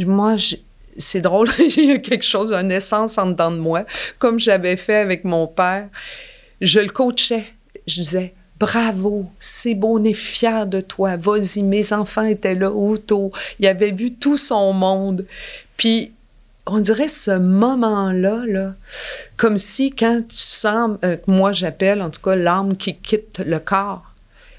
[0.06, 0.62] moi, j'-
[0.98, 3.86] c'est drôle, il y a quelque chose, une essence en dedans de moi,
[4.18, 5.88] comme j'avais fait avec mon père.
[6.62, 7.46] Je le coachais.
[7.88, 11.16] Je disais, bravo, c'est beau, on est fiers de toi.
[11.16, 13.32] Vas-y, mes enfants étaient là autour.
[13.60, 15.26] Ils avaient vu tout son monde.
[15.78, 16.12] Puis,
[16.66, 18.76] on dirait ce moment-là, là,
[19.38, 23.60] comme si quand tu sens, euh, moi j'appelle en tout cas l'âme qui quitte le
[23.60, 24.14] corps,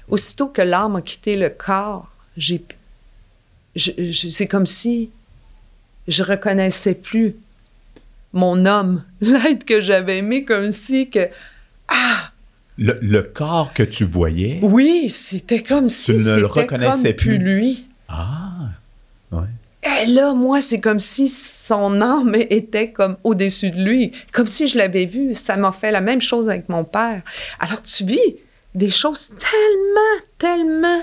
[0.09, 2.63] aussitôt que l'âme a quitté le corps, j'ai,
[3.75, 5.09] c'est comme si
[6.07, 7.35] je reconnaissais plus
[8.33, 11.29] mon homme, l'être que j'avais aimé, comme si que,
[11.87, 12.31] ah,
[12.77, 14.59] Le, le corps que tu voyais?
[14.63, 17.37] oui, c'était comme si ne le reconnaissais plus.
[17.37, 17.85] lui.
[18.07, 18.69] Ah.
[19.31, 19.47] Ouais.
[20.03, 24.67] Et là, moi, c'est comme si son âme était comme au-dessus de lui, comme si
[24.67, 25.33] je l'avais vu.
[25.33, 27.21] Ça m'a fait la même chose avec mon père.
[27.59, 28.35] Alors, tu vis
[28.75, 31.01] des choses tellement, tellement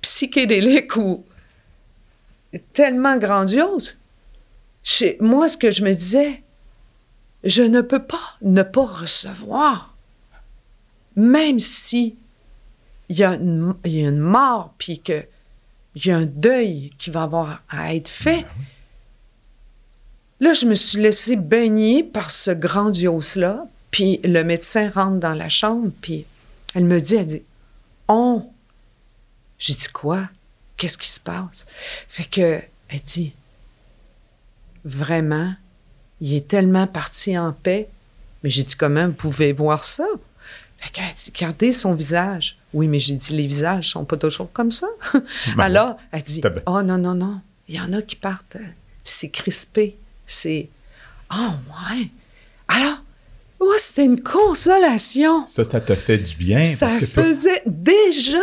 [0.00, 1.24] psychédéliques ou
[2.72, 3.98] tellement grandioses.
[4.82, 6.42] Chez moi, ce que je me disais,
[7.44, 9.94] je ne peux pas ne pas recevoir,
[11.16, 12.16] même si
[13.08, 15.24] il y a une, il y a une mort, puis que
[15.94, 18.44] il y a un deuil qui va avoir à être fait.
[20.40, 25.48] Là, je me suis laissée baigner par ce grandiose-là, puis le médecin rentre dans la
[25.48, 26.26] chambre, puis
[26.74, 27.42] elle me dit, elle dit,
[28.08, 28.46] on.
[29.58, 30.28] J'ai dit quoi?
[30.76, 31.66] Qu'est-ce qui se passe?
[32.08, 33.32] Fait que, elle dit,
[34.84, 35.54] vraiment,
[36.20, 37.88] il est tellement parti en paix.
[38.42, 40.06] Mais j'ai dit, comment vous pouvez voir ça?
[40.78, 42.58] Fait qu'elle dit, regardez son visage.
[42.72, 44.86] Oui, mais j'ai dit, les visages sont pas toujours comme ça.
[45.12, 45.22] Ben
[45.58, 48.58] Alors, elle dit, oh non, non, non, il y en a qui partent.
[49.04, 49.96] C'est crispé.
[50.26, 50.68] C'est,
[51.34, 51.50] oh
[51.90, 52.08] ouais.
[52.68, 53.02] Alors,
[53.60, 55.46] moi, c'était une consolation.
[55.46, 56.62] Ça, ça te fait du bien.
[56.62, 58.38] Ça parce que faisait déjà,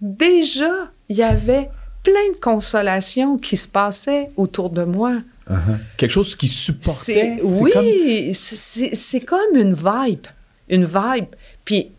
[0.00, 1.70] déjà, il y avait
[2.02, 5.14] plein de consolations qui se passaient autour de moi.
[5.50, 5.56] Uh-huh.
[5.96, 7.36] Quelque chose qui supportait?
[7.38, 10.26] C'est oui, comme- c'est- comme une vibe.
[10.68, 11.26] Une vibe.
[11.64, 11.90] Puis,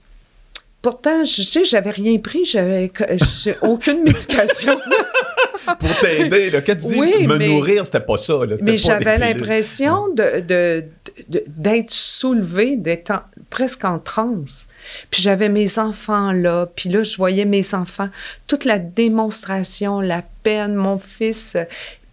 [0.81, 2.91] pourtant, je tu sais, j'avais rien pris, j'avais
[3.63, 4.79] aucune médication.
[5.79, 6.51] pour t'aider.
[6.65, 8.45] Quand tu dis Oui, me mais- nourrir, c'était pas ça.
[8.45, 8.55] là.
[8.61, 10.85] Mais j'avais l'impression de-
[11.27, 13.11] d'être soulevée, d'être
[13.49, 14.67] presque en transe.
[15.09, 18.09] Puis j'avais mes enfants là, puis là, je voyais mes enfants,
[18.47, 20.75] toute la démonstration, la peine.
[20.75, 21.63] Mon fils euh,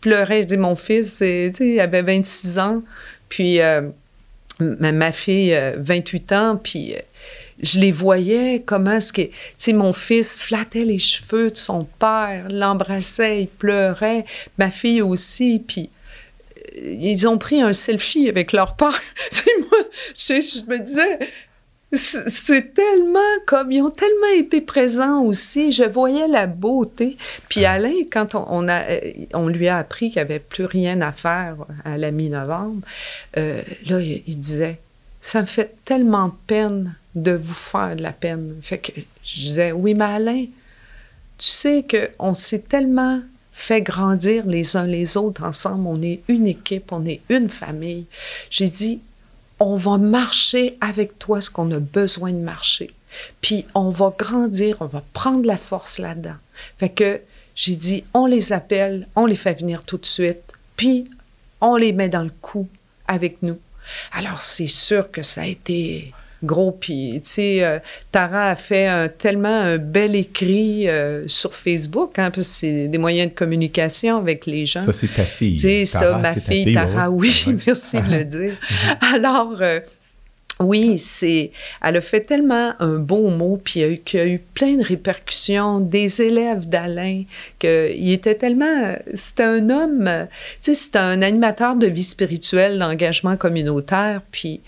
[0.01, 0.43] pleurait.
[0.43, 2.83] Je dis, mon fils, il avait 26 ans,
[3.29, 3.83] puis euh,
[4.61, 6.95] ma, fille, euh, 28 ans, puis...
[6.95, 7.01] euh,
[7.63, 9.23] je les voyais, comment est-ce que...
[9.23, 14.25] Tu sais, mon fils flattait les cheveux de son père, l'embrassait, il pleurait.
[14.59, 15.96] Ma fille aussi, puis euh,
[16.77, 19.01] ils ont pris un selfie avec leur père.
[19.59, 19.79] Moi,
[20.17, 21.19] je, je me disais,
[21.93, 25.73] c'est tellement comme, ils ont tellement été présents aussi.
[25.73, 27.17] Je voyais la beauté.
[27.49, 29.01] Puis Alain, quand on, on a, euh,
[29.35, 32.83] on lui a appris qu'il n'y avait plus rien à faire à la mi-novembre,
[33.37, 34.79] euh, là, il, il disait,
[35.21, 38.57] ça me fait tellement de peine de vous faire de la peine.
[38.63, 38.93] Fait que
[39.25, 40.45] je disais, oui, mais Alain,
[41.39, 43.21] tu sais qu'on s'est tellement
[43.57, 45.87] fait grandir les uns les autres ensemble.
[45.87, 48.05] On est une équipe, on est une famille.
[48.51, 49.01] J'ai dit,
[49.59, 52.93] on va marcher avec toi ce qu'on a besoin de marcher.
[53.41, 56.37] Puis on va grandir, on va prendre la force là-dedans.
[56.77, 57.23] Fait que
[57.55, 61.09] j'ai dit, on les appelle, on les fait venir tout de suite, puis
[61.63, 62.69] on les met dans le coup
[63.09, 63.59] avec nous.
[64.13, 66.73] Alors c'est sûr que ça a été gros.
[66.73, 67.79] Puis, tu sais, euh,
[68.13, 72.89] Tara a fait un, tellement un bel écrit euh, sur Facebook, hein, parce que c'est
[72.89, 74.83] des moyens de communication avec les gens.
[74.83, 75.57] Ça, c'est ta fille.
[75.57, 78.55] Tu sais, ça, ma fille, Tara, oui, merci de le dire.
[79.15, 79.81] Alors, euh,
[80.59, 81.51] oui, c'est.
[81.83, 85.81] Elle a fait tellement un beau mot, puis il y, a eu, plein de répercussions
[85.81, 87.25] des élèves d'Alain,
[87.59, 88.97] qu'il était tellement.
[89.13, 90.27] C'était un homme,
[90.63, 94.63] tu sais, c'était un animateur de vie spirituelle, d'engagement communautaire, puis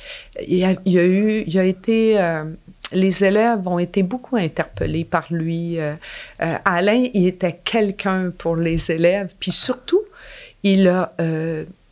[0.47, 1.45] il y a, eu.
[1.47, 2.21] Il a été.
[2.21, 2.45] Euh,
[2.93, 5.79] les élèves ont été beaucoup interpellés par lui.
[5.79, 5.95] Euh,
[6.43, 10.03] euh, Alain, il était quelqu'un pour les élèves, puis surtout,
[10.63, 11.15] il a.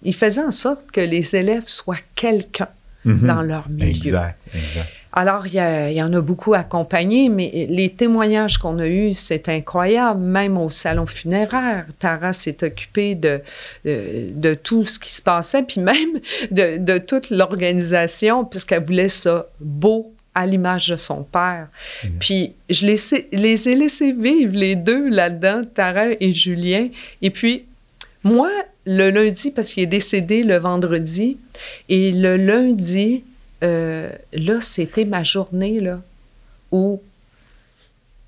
[0.03, 2.69] il faisait en sorte que les élèves soient quelqu'un
[3.07, 3.27] Mhm.
[3.27, 3.89] dans leur milieu.
[3.89, 4.89] Exact, exact.
[5.19, 10.21] Alors, il y, en a beaucoup accompagnés, mais les témoignages qu'on a eus, c'est incroyable.
[10.21, 13.41] Même au salon funéraire, Tara s'est occupée de,
[13.87, 19.47] de, tout ce qui se passait, puis même de, de toute l'organisation, puisqu'elle voulait ça
[19.59, 21.69] beau à l'image de son père.
[22.05, 22.11] Mhm.
[22.21, 22.99] Puis je les,
[23.33, 26.89] les ai laissés vivre, les deux là-dedans, Tara et Julien.
[27.23, 27.65] Et puis,
[28.23, 28.51] moi,
[28.87, 31.39] le lundi, parce qu'il est décédé le vendredi,
[31.89, 33.25] et le lundi,
[33.65, 36.01] euh, là, c'était ma journée, là,
[36.71, 37.03] où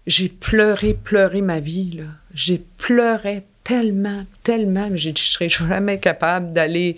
[0.07, 2.05] j'ai pleuré, pleuré ma vie, là.
[2.35, 6.97] J'ai pleuré tellement, tellement, j'ai dit, je serais jamais capable d'aller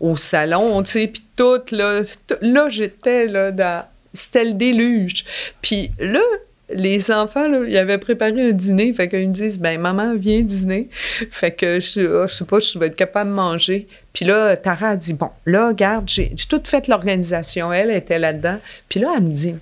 [0.00, 2.00] au salon, tu sais, puis tout, là,
[2.40, 3.90] là, j'étais, là.
[4.12, 5.24] C'était le déluge.
[5.60, 6.22] Puis là,
[6.70, 10.88] les enfants, ils avaient préparé un dîner, fait qu'ils me disent, ben maman, viens dîner.
[11.30, 13.86] Fait que je, oh, je sais pas, je vais être capable de manger.
[14.12, 17.72] Puis là, Tara a dit, bon, là, regarde, j'ai tout fait l'organisation.
[17.72, 18.58] Elle était là-dedans.
[18.88, 19.54] Puis là, elle me dit,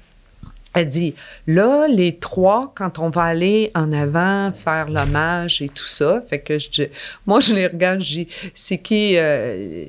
[0.74, 1.14] elle dit,
[1.46, 6.38] là, les trois, quand on va aller en avant, faire l'hommage et tout ça, fait
[6.38, 6.84] que je
[7.26, 9.86] moi, je les regarde, je dis, c'est qui, euh,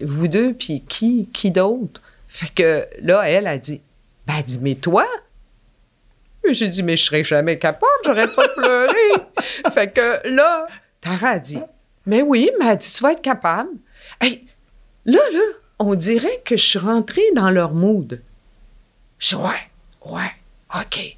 [0.00, 2.00] vous deux, puis qui, qui d'autre?
[2.26, 3.80] Fait que là, elle a dit,
[4.26, 5.06] ben, elle dit, mais toi,
[6.52, 8.94] j'ai dit, mais je serais jamais capable, j'aurais pas pleuré.
[9.72, 10.66] fait que là,
[11.00, 11.60] Tara a dit,
[12.06, 13.70] mais oui, mais elle dit, tu vas être capable.
[14.20, 14.44] Hey,
[15.04, 15.40] là, là,
[15.78, 18.22] on dirait que je suis rentrée dans leur mood.
[19.18, 20.32] Je dis, ouais, ouais,
[20.74, 21.16] OK,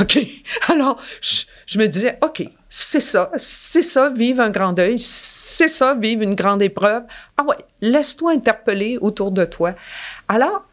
[0.00, 0.18] OK.
[0.68, 5.94] Alors, je, me disais, OK, c'est ça, c'est ça, vivre un grand deuil, c'est ça,
[5.94, 7.02] vivre une grande épreuve.
[7.36, 9.74] Ah ouais, laisse-toi interpeller autour de toi.
[10.28, 10.64] Alors,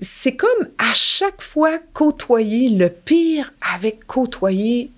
[0.00, 4.90] c'est comme à chaque fois côtoyer le pire avec côtoyer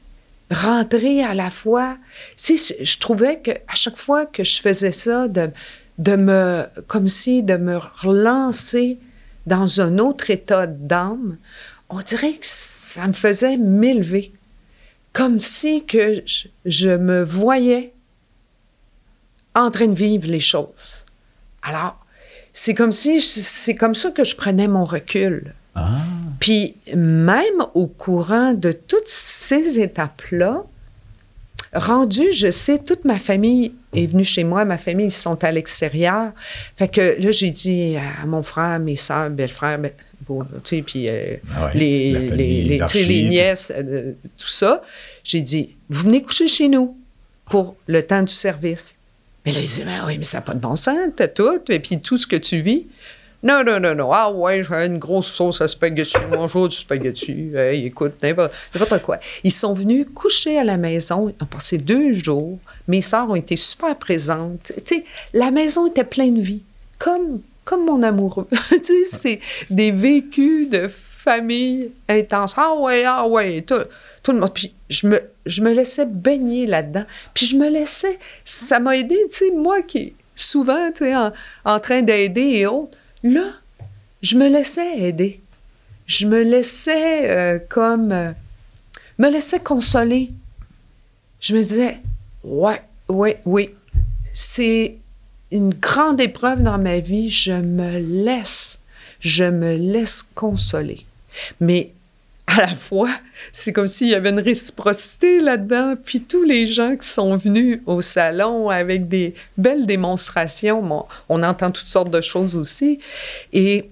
[0.50, 1.96] rentrer à la fois.
[2.36, 5.50] Sais, je trouvais que à chaque fois que je faisais ça, de,
[5.98, 8.98] de me, comme si de me relancer
[9.46, 11.36] dans un autre état d'âme,
[11.90, 14.32] on dirait que ça me faisait m'élever.
[15.12, 17.92] Comme si que je, je me voyais
[19.54, 20.68] en train de vivre les choses.
[21.62, 22.04] Alors,
[22.60, 25.54] c'est comme si, c'est comme ça que je prenais mon recul.
[25.76, 26.00] Ah.
[26.40, 30.64] Puis même au courant de toutes ces étapes-là,
[31.72, 35.52] rendu, je sais, toute ma famille est venue chez moi, ma famille, ils sont à
[35.52, 36.32] l'extérieur.
[36.74, 39.92] Fait que là, j'ai dit à mon frère, mes soeurs, belle-frère, ben,
[40.26, 44.82] tu sais, puis euh, ah les, les, les, nièces, euh, tout ça,
[45.22, 46.98] j'ai dit, vous venez coucher chez nous
[47.48, 48.97] pour le temps du service.
[49.48, 51.58] Mais là, il dit, mais oui, mais ça n'a pas de bon sens, t'as tout,
[51.70, 52.86] et puis tout ce que tu vis.
[53.42, 54.12] Non, non, non, non.
[54.12, 56.18] Ah ouais, j'ai une grosse sauce à spaghetti.
[56.30, 57.52] Bonjour du spaghetti.
[57.54, 59.20] Hey, écoute, n'importe quoi.
[59.44, 61.30] Ils sont venus coucher à la maison.
[61.30, 62.58] Ils ont passé deux jours.
[62.88, 64.70] Mes sœurs ont été super présentes.
[64.86, 66.62] Tu sais, la maison était pleine de vie.
[66.98, 68.48] Comme, comme mon amoureux.
[68.70, 69.40] tu sais, c'est
[69.70, 72.52] des vécus de famille intense.
[72.58, 73.62] Ah ouais, ah ouais.
[73.62, 73.84] Tout,
[74.28, 74.52] tout le monde.
[74.52, 77.04] Puis je me, je me laissais baigner là-dedans.
[77.32, 81.14] Puis je me laissais, ça m'a aidé, tu sais, moi qui, souvent, tu sais,
[81.64, 83.54] en, train d'aider et autres, là,
[84.20, 85.40] je me laissais aider.
[86.06, 88.32] Je me laissais euh, comme, euh,
[89.18, 90.30] me laissais consoler.
[91.40, 91.96] Je me disais,
[92.44, 93.70] ouais, ouais, oui,
[94.34, 94.96] c'est
[95.50, 98.78] une grande épreuve dans ma vie, je me laisse,
[99.20, 101.06] je me laisse consoler.
[101.60, 101.92] Mais
[102.48, 103.10] à la fois,
[103.52, 105.96] c'est comme s'il y avait une réciprocité là-dedans.
[106.02, 111.70] Puis tous les gens qui sont venus au salon avec des belles démonstrations, on entend
[111.70, 113.00] toutes sortes de choses aussi.
[113.52, 113.90] Et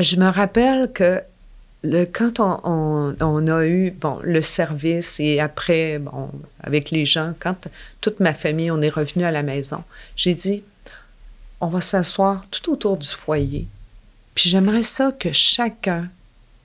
[0.00, 1.20] je me rappelle que
[1.84, 6.30] le, quand on, a eu bon, le service et après, bon,
[6.64, 7.68] avec les gens, quand
[8.00, 9.84] toute ma famille, on est revenu à la maison,
[10.16, 10.64] j'ai dit,
[11.60, 13.68] on va s'asseoir tout autour du foyer.
[14.34, 16.08] Puis j'aimerais ça que chacun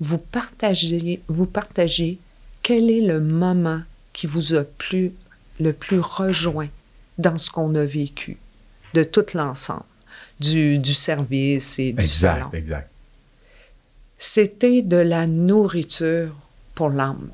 [0.01, 2.17] vous partagez, vous partagez
[2.63, 3.81] quel est le moment
[4.13, 5.13] qui vous a plus,
[5.59, 6.69] le plus rejoint
[7.17, 8.37] dans ce qu'on a vécu,
[8.93, 9.83] de tout l'ensemble,
[10.39, 12.49] du, du, service et du exact, salon.
[12.51, 12.89] Exact,
[14.17, 16.35] c'était de la nourriture
[16.75, 17.31] pour l'âme.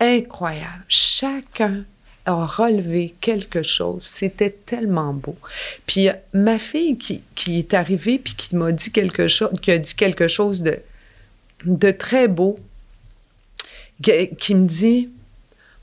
[0.00, 0.84] Incroyable.
[0.88, 1.84] Chacun
[2.26, 4.02] a relevé quelque chose.
[4.02, 5.36] C'était tellement beau.
[5.86, 9.78] Puis ma fille qui, qui est arrivée puis qui m'a dit quelque chose, qui a
[9.78, 10.80] dit quelque chose de,
[11.64, 12.58] de très beau,
[14.02, 15.08] qui, me dit,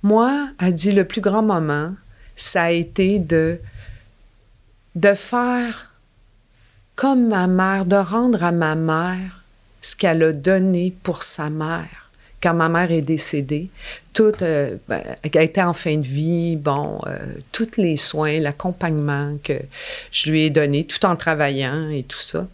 [0.03, 1.93] moi, a dit le plus grand moment,
[2.35, 3.59] ça a été de,
[4.95, 5.93] de faire
[6.95, 9.43] comme ma mère, de rendre à ma mère
[9.81, 12.09] ce qu'elle a donné pour sa mère.
[12.41, 13.69] Quand ma mère est décédée,
[14.13, 17.17] toute, euh, ben, elle était en fin de vie, bon, euh,
[17.51, 19.59] tous les soins, l'accompagnement que
[20.11, 22.47] je lui ai donné, tout en travaillant et tout ça,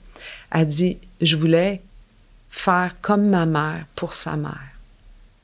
[0.51, 1.81] a dit, je voulais
[2.55, 4.71] faire comme ma mère pour sa mère.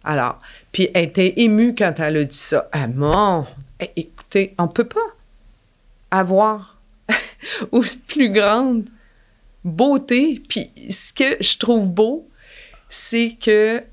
[0.03, 0.41] Alors,
[0.71, 2.67] puis elle était émue quand elle a dit ça.
[2.71, 3.45] Ah mon,
[3.79, 4.99] eh, écoutez, on peut pas
[6.09, 6.79] avoir
[7.71, 8.85] aussi plus grande
[9.63, 10.41] beauté.
[10.47, 12.27] Puis ce que je trouve beau,
[12.89, 13.83] c'est que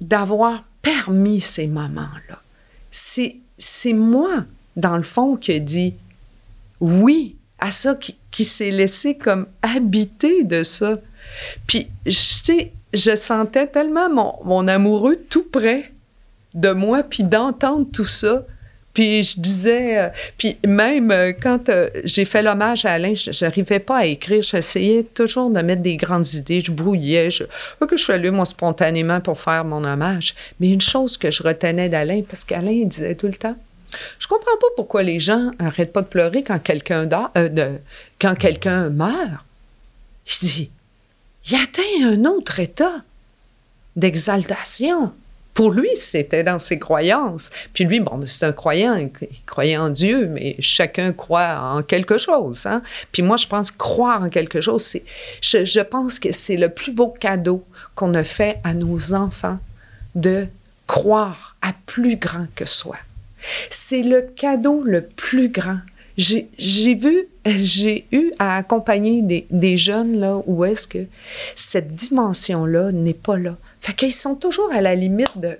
[0.00, 2.42] d'avoir permis ces moments-là.
[2.90, 4.44] C'est, c'est moi,
[4.76, 5.94] dans le fond, qui ai dit
[6.80, 10.96] oui à ça, qui, qui s'est laissé comme habiter de ça.
[11.66, 15.90] Puis, je sais, je sentais tellement mon, amoureux tout près
[16.54, 18.44] de moi, puis d'entendre tout ça.
[18.94, 23.30] Puis je disais, euh, puis même euh, quand euh, j'ai fait l'hommage à Alain, je
[23.42, 24.42] n'arrivais pas à écrire.
[24.42, 26.60] J'essayais toujours de mettre des grandes idées.
[26.60, 27.30] Je brouillais.
[27.30, 30.34] Je, que je suis allée, moi, spontanément pour faire mon hommage.
[30.60, 33.56] Mais une chose que je retenais d'Alain, parce qu'Alain disait tout le temps,
[34.18, 37.08] je comprends pas pourquoi les gens n'arrêtent pas de pleurer quand quelqu'un
[38.18, 39.42] quand quelqu'un meurt.
[40.26, 40.70] Je dis,
[41.50, 43.02] il atteint un autre état
[43.96, 45.12] d'exaltation.
[45.54, 47.50] Pour lui, c'était dans ses croyances.
[47.74, 49.10] Puis lui, bon, c'est un croyant, il
[49.44, 52.64] croyait en Dieu, mais chacun croit en quelque chose.
[52.64, 52.82] Hein?
[53.12, 55.04] Puis moi, je pense croire en quelque chose, c'est,
[55.42, 57.64] je, je pense que c'est le plus beau cadeau
[57.94, 59.58] qu'on a fait à nos enfants
[60.14, 60.46] de
[60.86, 62.96] croire à plus grand que soi.
[63.68, 65.80] C'est le cadeau le plus grand
[66.16, 71.06] j'ai vu, j'ai eu à accompagner des, des, jeunes là où est-ce que
[71.56, 73.56] cette dimension-là n'est pas là.
[73.80, 75.58] Fait qu'ils sont toujours à la limite de,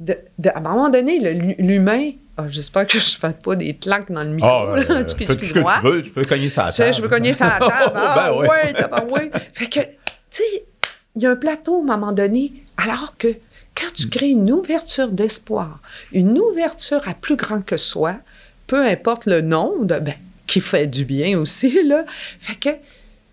[0.00, 1.18] de, de à un moment donné,
[1.58, 4.50] l'humain, oh, j'espère que je ne fais pas des claques dans le micro.
[4.50, 6.94] Oh, euh, fais tout ce que tu veux, tu peux cogner ça table.
[6.94, 7.92] Je, peux cogner ça à table.
[7.94, 9.30] Ah, ben, ouais, ouais.
[9.52, 9.88] Fait que, tu
[10.30, 10.64] sais,
[11.16, 13.28] il y a un plateau à un moment donné, alors que
[13.74, 15.80] quand tu crées une ouverture d'espoir,
[16.12, 18.16] une ouverture à plus grand que soi,
[18.66, 20.14] peu importe le nom, de, ben,
[20.46, 22.04] qui fait du bien aussi, là.
[22.08, 22.70] Fait que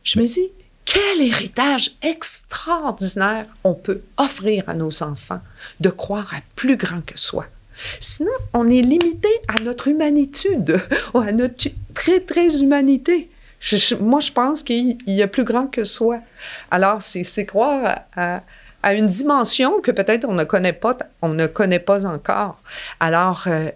[0.04, 0.50] je me dis,
[0.86, 5.42] quel héritage extraordinaire on peut offrir à nos enfants
[5.80, 7.46] de croire à plus grand que soi.
[8.00, 10.82] Sinon, on est limité à notre humanitude,
[11.14, 13.30] à notre très, très humanité.
[14.00, 16.20] moi, je pense qu'il y a plus grand que soi.
[16.72, 18.42] Alors, c'est croire à,
[18.84, 22.62] à, une dimension que peut-être on ne connaît pas, on ne connaît pas encore.
[23.00, 23.70] Alors, euh,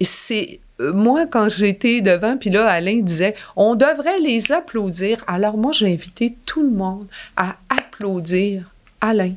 [0.00, 5.22] c'est moi, quand j'étais devant, puis là, Alain disait, on devrait les applaudir.
[5.26, 7.06] Alors moi, j'ai invité tout le monde
[7.36, 8.70] à applaudir
[9.00, 9.34] Alain,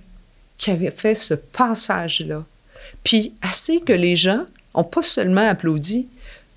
[0.57, 2.43] qui avait fait ce passage-là.
[3.03, 6.07] Puis, assez que les gens n'ont pas seulement applaudi,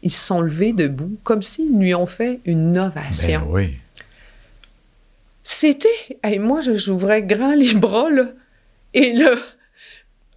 [0.02, 3.40] ils se sont levés debout, comme s'ils lui ont fait une ovation.
[3.40, 3.74] Ben oui.
[5.42, 5.88] C'était,
[6.26, 8.26] et moi, j'ouvrais grand les bras, là,
[8.94, 9.30] et là,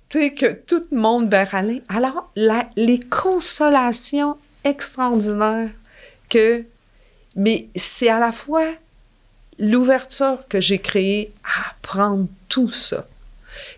[0.10, 1.80] que tout le monde vers Alain.
[1.88, 5.70] Alors, les consolations extraordinaires
[6.30, 6.64] que...
[7.36, 8.66] Mais c'est à la fois
[9.60, 13.08] l'ouverture que j'ai créée à apprendre tout ça.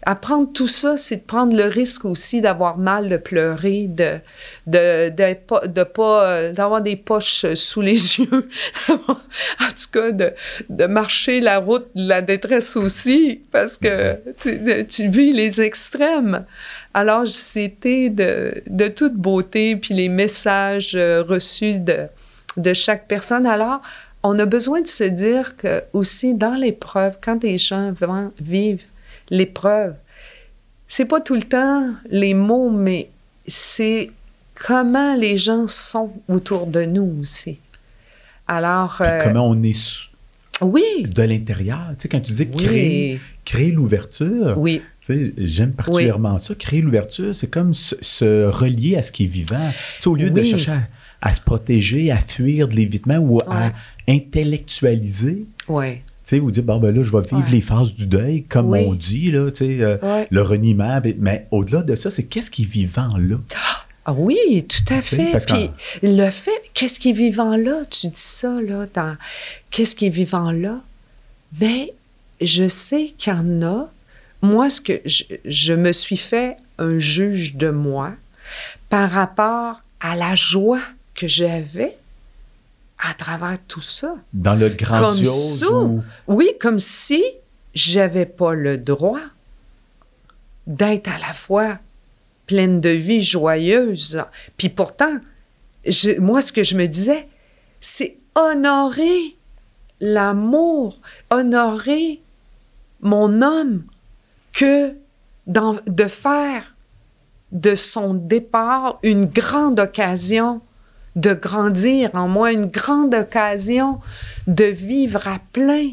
[0.04, 4.20] Apprendre tout ça, c'est de prendre le risque aussi d'avoir mal, de pleurer, de
[4.68, 8.50] de, de, de pas euh, d'avoir des poches sous les yeux,
[8.90, 10.34] en tout cas de,
[10.70, 16.46] de marcher la route de la détresse aussi, parce que tu, vis les extrêmes.
[16.94, 22.08] Alors c'était de, de toute beauté, puis les messages euh, reçus de,
[22.58, 23.46] de chaque personne.
[23.46, 23.82] Alors,
[24.24, 27.94] on a besoin de se dire que aussi dans l'épreuve, quand les gens
[28.40, 28.86] vivent
[29.32, 29.96] l'épreuve.
[30.88, 33.10] C'est pas tout le temps les mots, mais
[33.48, 34.12] c'est
[34.54, 37.58] comment les gens sont autour de nous aussi.
[38.48, 38.98] Alors.
[39.02, 40.10] Euh, comment on est
[40.62, 40.84] oui.
[41.08, 41.80] de l'intérieur.
[41.98, 44.56] Tu sais, quand tu dis créer, créer l'ouverture.
[44.58, 44.82] Oui.
[45.38, 46.54] J'aime particulièrement ça.
[46.54, 49.72] Créer l'ouverture, c'est comme se, relier à ce qui est vivant.
[49.96, 50.74] Tu sais, au lieu de chercher
[51.22, 53.72] à, se protéger, à fuir de l'évitement ou à
[54.08, 55.46] intellectualiser.
[55.68, 56.02] Oui
[56.32, 58.94] sais, vous dites, bon, ben là, je vais vivre les phases du deuil, comme on
[58.94, 61.00] dit, là, tu sais, euh, le reniement.
[61.20, 63.38] Mais au-delà de ça, c'est qu'est-ce qui est vivant là?
[64.06, 65.38] Ah oui, tout à fait.
[65.48, 65.70] Puis
[66.02, 67.84] le fait, qu'est-ce qui est vivant là?
[67.90, 69.16] Tu dis ça, là, dans
[69.70, 70.82] qu'est-ce qui est vivant là?
[71.60, 71.94] Mais
[72.42, 73.92] je sais qu'il y en a.
[74.42, 78.14] Moi, ce que je, je me suis fait un juge de moi
[78.90, 80.82] par rapport à la joie
[81.14, 81.96] que j'avais
[83.02, 84.16] à travers tout ça.
[84.34, 85.76] Dans le grandiose Comme ça.
[85.76, 87.24] ou- Oui, comme si
[87.74, 89.20] j'avais pas le droit
[90.68, 91.80] d'être à la fois
[92.48, 94.22] pleine de vie, joyeuse.
[94.58, 95.18] Puis pourtant,
[95.86, 97.28] je- moi, ce que je me disais,
[97.80, 99.36] c'est honorer
[100.00, 100.98] l'amour,
[101.30, 102.22] honorer
[103.02, 103.84] mon homme,
[104.54, 104.94] que
[105.48, 106.76] de faire
[107.52, 110.62] de son départ une grande occasion
[111.16, 114.00] de grandir en moi, une grande occasion
[114.48, 115.92] de vivre à plein.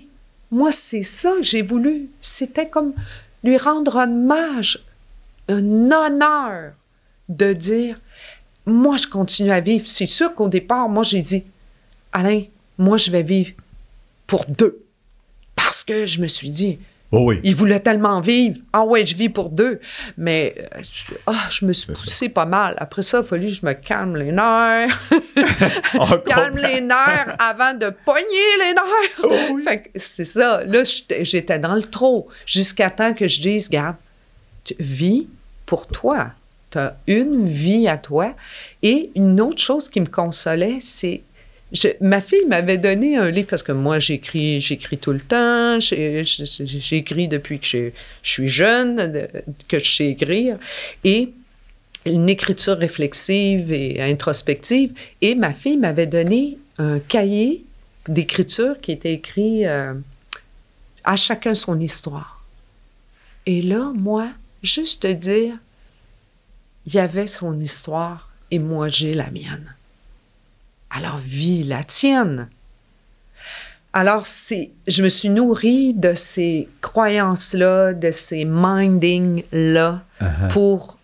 [0.50, 2.08] Moi, c'est ça que j'ai voulu.
[2.20, 2.94] C'était comme
[3.44, 4.84] lui rendre hommage,
[5.48, 6.72] un honneur
[7.28, 8.00] de dire,
[8.66, 9.86] moi, je continue à vivre.
[9.86, 11.44] C'est sûr qu'au départ, moi, j'ai dit,
[12.12, 12.42] Alain,
[12.78, 13.52] moi, je vais vivre
[14.26, 14.84] pour deux.
[15.56, 16.78] Parce que je me suis dit,
[17.10, 17.40] Oh oui.
[17.42, 18.58] il voulait tellement vivre.
[18.72, 19.80] Ah ouais, je vis pour deux.
[20.18, 20.80] Mais euh,
[21.50, 22.74] je- me suis poussée pas mal.
[22.76, 25.00] Après ça, il fallu que je me calme les nerfs.
[26.26, 26.68] Calme comprend.
[26.68, 29.22] les nerfs avant de pogner les nerfs.
[29.22, 29.62] Oh oui.
[29.62, 30.62] Fait que c'est ça.
[30.64, 32.28] Là, j'étais j'étais dans le trop.
[32.44, 33.96] Jusqu'à temps que je dise, garde,
[34.64, 35.28] tu vis
[35.64, 36.32] pour toi.
[36.70, 38.34] Tu as une vie à toi.
[38.82, 41.22] Et une autre chose qui me consolait, c'est.
[42.00, 45.78] Ma fille m'avait donné un livre parce que moi, j'écris, j'écris tout le temps.
[45.80, 47.90] J'écris depuis que je
[48.22, 49.28] suis jeune,
[49.68, 50.58] que je sais écrire.
[51.04, 51.30] Et
[52.06, 54.92] une écriture réflexive et introspective.
[55.20, 57.64] Et ma fille m'avait donné un cahier
[58.08, 59.92] d'écriture qui était écrit euh,
[61.04, 62.42] à chacun son histoire.
[63.46, 64.28] Et là, moi,
[64.62, 65.54] juste te dire,
[66.86, 69.74] il y avait son histoire et moi, j'ai la mienne.
[70.90, 72.48] Alors, vis la tienne.
[73.92, 80.48] Alors, c'est, je me suis nourrie de ces croyances-là, de ces mindings-là Uh-huh.
[80.48, 80.97] pour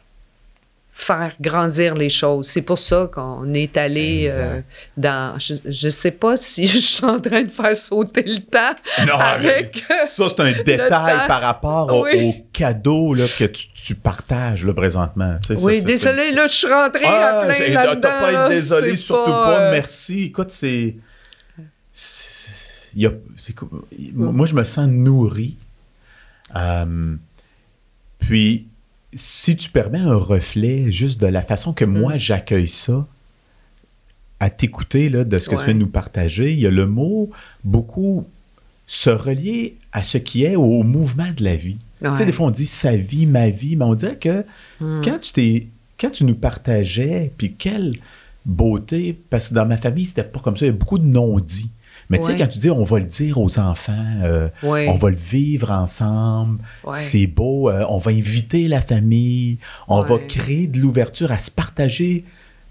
[0.96, 2.46] faire grandir les choses.
[2.46, 4.60] C'est pour ça qu'on est allé euh,
[4.96, 5.36] dans...
[5.40, 8.74] Je ne sais pas si je suis en train de faire sauter le temps
[9.04, 9.84] Non, avec...
[10.06, 11.26] ça, c'est un détail temps.
[11.26, 12.28] par rapport au, Oui.
[12.28, 15.36] au cadeau là, que tu, tu partages là, présentement.
[15.42, 18.00] Tu sais, ça, oui, désolé, là, je suis rentrée Ah, à plein c'est- là-dedans.
[18.00, 18.44] T'as pas là.
[18.44, 19.58] être désolé, surtout pas.
[19.62, 20.22] euh, Merci.
[20.26, 20.94] Écoute, c'est.
[22.94, 23.10] y a-
[24.12, 25.56] Moi, je me sens nourri.
[26.54, 27.16] Euh,
[28.20, 28.68] puis,
[29.16, 31.98] si tu permets un reflet juste de la façon que Mm.
[32.00, 33.06] moi j'accueille ça,
[34.40, 37.30] à t'écouter de ce que tu viens de nous partager, il y a le mot
[37.62, 38.26] beaucoup
[38.86, 41.78] se relier à ce qui est au mouvement de la vie.
[42.02, 44.44] Tu sais, des fois, on dit sa vie, ma vie, mais on dirait que
[44.80, 45.00] Mm.
[45.04, 45.66] quand tu t'es
[45.98, 47.94] quand tu nous partageais, puis quelle
[48.44, 51.06] beauté, parce que dans ma famille, c'était pas comme ça, il y a beaucoup de
[51.06, 51.70] non-dits.
[52.10, 52.38] Mais tu sais, Ouais.
[52.38, 53.92] quand tu dis on va le dire aux enfants,
[54.22, 54.88] euh, Ouais.
[54.88, 56.92] on va le vivre ensemble, Ouais.
[56.96, 61.50] c'est beau, euh, on va inviter la famille, on va créer de l'ouverture à se
[61.50, 62.24] partager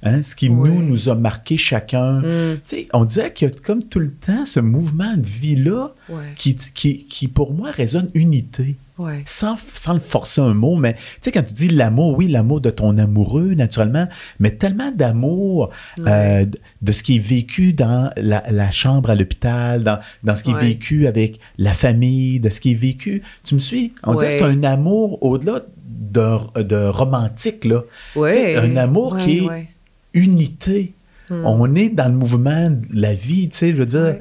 [0.04, 2.20] hein, ce qui nous, nous a marqué chacun.
[2.22, 2.56] Mm.
[2.56, 5.94] Tu sais, on dirait qu'il y a comme tout le temps ce mouvement de vie-là
[6.10, 6.34] Ouais.
[6.36, 9.24] qui, qui, qui, pour moi, résonne unité Ouais.
[9.26, 12.62] sans, sans le forcer un mot, mais tu sais, quand tu dis l'amour, oui, l'amour
[12.62, 14.08] de ton amoureux, naturellement,
[14.40, 16.46] mais tellement d'amour euh,
[16.82, 20.52] de, ce qui est vécu dans la, la chambre à l'hôpital, dans, dans ce qui
[20.52, 23.24] est vécu avec la famille, de ce qui est vécu.
[23.44, 23.94] Tu me suis?
[24.04, 27.82] On dirait que c'est un amour au-delà de, de romantique, là.
[28.16, 29.68] Un amour qui est
[30.14, 30.94] unité.
[31.30, 34.18] On est dans le mouvement de la vie, tu sais, je veux dire.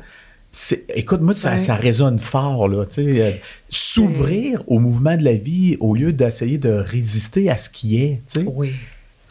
[0.94, 3.22] Écoute, moi, ça, ça résonne fort, là, tu sais.
[3.22, 3.30] euh,
[3.70, 8.20] S'ouvrir au mouvement de la vie au lieu d'essayer de résister à ce qui est,
[8.32, 8.46] tu sais.
[8.46, 8.72] Oui.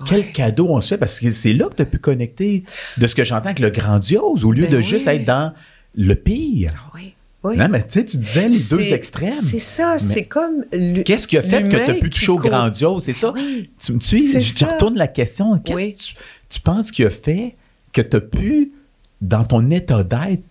[0.05, 2.63] Quel cadeau on se fait, parce que c'est là que tu as pu connecter
[2.97, 5.53] de ce que j'entends avec le grandiose, au lieu Ben de juste être dans
[5.95, 6.91] le pire.
[6.95, 7.13] Oui.
[7.43, 7.57] Oui.
[7.57, 9.31] Non, mais tu sais, tu disais les deux extrêmes.
[9.31, 10.63] C'est ça, c'est comme.
[11.05, 13.03] Qu'est-ce qui a fait que tu as pu toucher au grandiose?
[13.03, 13.31] C'est ça?
[13.33, 13.69] Oui.
[13.83, 14.39] Tu me suis?
[14.39, 15.57] Je, retourne la question.
[15.57, 15.93] Qu'est-ce Oui.
[15.93, 16.13] que tu,
[16.51, 17.55] tu penses qui a fait
[17.93, 18.71] que tu as pu,
[19.21, 20.43] dans ton état d'être,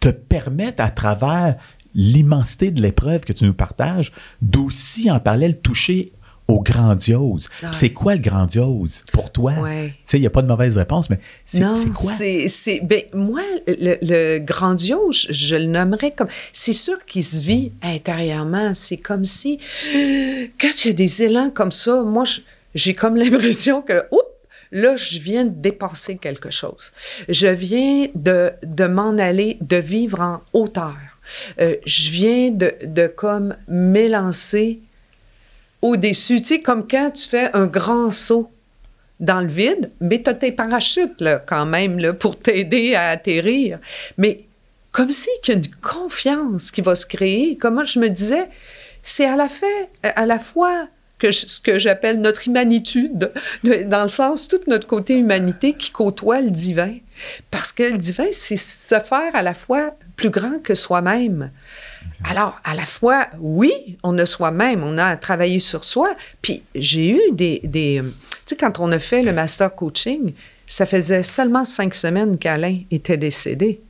[0.00, 1.56] te permettre à travers
[1.94, 6.12] l'immensité de l'épreuve que tu nous partages, d'aussi en parallèle toucher
[6.48, 7.48] au grandiose.
[7.70, 9.52] C'est quoi le grandiose pour toi?
[9.60, 9.88] Ouais.
[9.88, 12.12] Tu sais, il n'y a pas de mauvaise réponse, mais c'est non, c'est quoi?
[12.12, 16.28] c'est, ben, moi, le, le grandiose, je, je le nommerais comme.
[16.52, 18.74] C'est sûr qu'il se vit intérieurement.
[18.74, 19.58] C'est comme si,
[20.60, 22.24] quand il y a des élans comme ça, moi,
[22.74, 24.31] j'ai comme l'impression que, oups,
[24.72, 26.92] là, je viens de dépasser quelque chose.
[27.28, 28.52] Je viens de,
[28.86, 30.96] m'en aller, de vivre en hauteur.
[31.60, 34.80] Euh, je viens de, comme m'élancer
[35.80, 36.40] au-dessus.
[36.40, 38.50] Tu sais, comme quand tu fais un grand saut
[39.20, 43.10] dans le vide, mais tu as tes parachutes là, quand même là, pour t'aider à
[43.10, 43.78] atterrir.
[44.18, 44.46] Mais
[44.92, 47.56] comme si qu'il y a une confiance qui va se créer.
[47.56, 48.48] Comment je me disais,
[49.02, 49.48] c'est à la,
[50.02, 50.86] à la fois
[51.22, 53.30] que ce que j'appelle notre humanitude,
[53.62, 56.96] dans le sens toute notre côté humanité qui côtoie le divin.
[57.52, 61.52] Parce que le divin, c'est se faire à la fois plus grand que soi-même.
[62.28, 63.70] Alors, à la fois, oui,
[64.02, 66.16] on a soi-même, on a à travailler sur soi.
[66.42, 67.60] Puis j'ai eu des...
[67.62, 68.10] des tu
[68.46, 70.32] sais, quand on a fait le master coaching,
[70.66, 73.80] ça faisait seulement cinq semaines qu'Alain était décédé.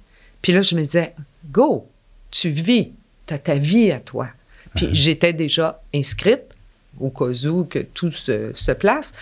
[0.42, 1.14] Puis là, je me disais,
[1.50, 1.86] go,
[2.30, 2.90] tu vis,
[3.26, 4.28] tu as ta vie à toi.
[4.74, 4.94] Puis uh-huh.
[4.94, 6.51] j'étais déjà inscrite
[7.00, 9.12] au cas où que tout se, place.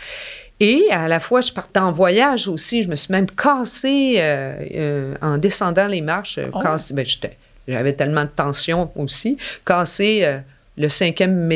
[0.60, 2.82] Et à la fois, je partais en voyage aussi.
[2.82, 6.38] Je me suis même cassée euh, euh, en descendant les marches.
[6.52, 6.60] Oh.
[6.92, 7.06] Ben,
[7.66, 9.38] j'avais tellement de tension aussi.
[9.64, 10.38] Cassé euh,
[10.76, 11.46] le cinquième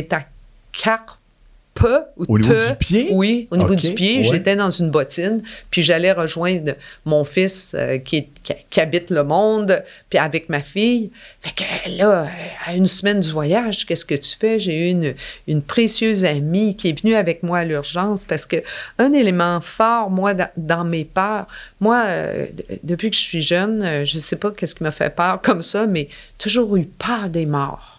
[2.16, 3.08] au niveau du pied?
[3.12, 4.22] Oui, au niveau du pied.
[4.22, 8.28] J'étais dans une bottine, puis j'allais rejoindre mon fils euh, qui,
[8.76, 11.10] habite le monde, puis avec ma fille.
[11.40, 12.28] Fait que là,
[12.66, 14.58] à une semaine du voyage, qu'est-ce que tu fais?
[14.58, 15.14] J'ai eu une,
[15.46, 18.56] une, précieuse amie qui est venue avec moi à l'urgence parce que
[18.98, 21.46] un élément fort, moi, dans, mes peurs,
[21.80, 22.46] moi, euh,
[22.82, 25.40] depuis que je suis jeune, euh, je ne sais pas qu'est-ce qui m'a fait peur
[25.42, 26.08] comme ça, mais
[26.38, 27.93] toujours eu peur des morts.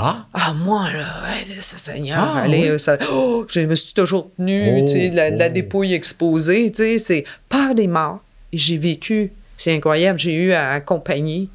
[0.00, 0.26] Ah?
[0.32, 4.92] Ah, moi, là, ouais, Seigneur, ah, allez, ça, oh, je me suis toujours tenue, tu
[4.92, 5.52] sais, de la, oh.
[5.52, 8.20] dépouille exposée, tu sais, c'est peur des morts.
[8.52, 11.48] J'ai vécu, c'est incroyable, j'ai eu à accompagner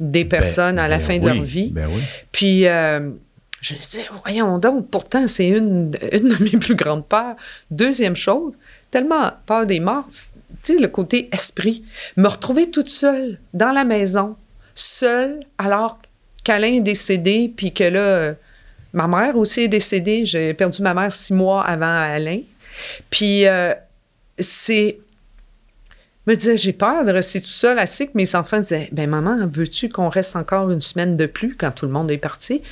[0.00, 1.68] des ben, personnes à la ben fin de leur vie.
[1.70, 2.00] Ben oui.
[2.32, 3.10] Puis, euh,
[3.60, 7.36] je me disais, voyons donc, pourtant, c'est une, une de mes plus grandes peurs.
[7.70, 8.54] Deuxième chose,
[8.90, 10.08] tellement peur des morts,
[10.64, 11.84] tu sais, le côté esprit.
[12.16, 14.34] Me retrouver toute seule dans la maison,
[14.74, 15.98] seule, alors
[16.44, 18.34] qu'Alain est décédé, puis que là,
[18.92, 20.24] ma mère aussi est décédée.
[20.24, 22.40] J'ai perdu ma mère six mois avant Alain.
[23.10, 23.74] Puis euh,
[24.38, 24.98] c'est.
[26.26, 29.46] me disais, j'ai peur de rester tout seul, assez que mes enfants disaient, ben maman,
[29.46, 32.62] veux-tu qu'on reste encore une semaine de plus quand tout le monde est parti?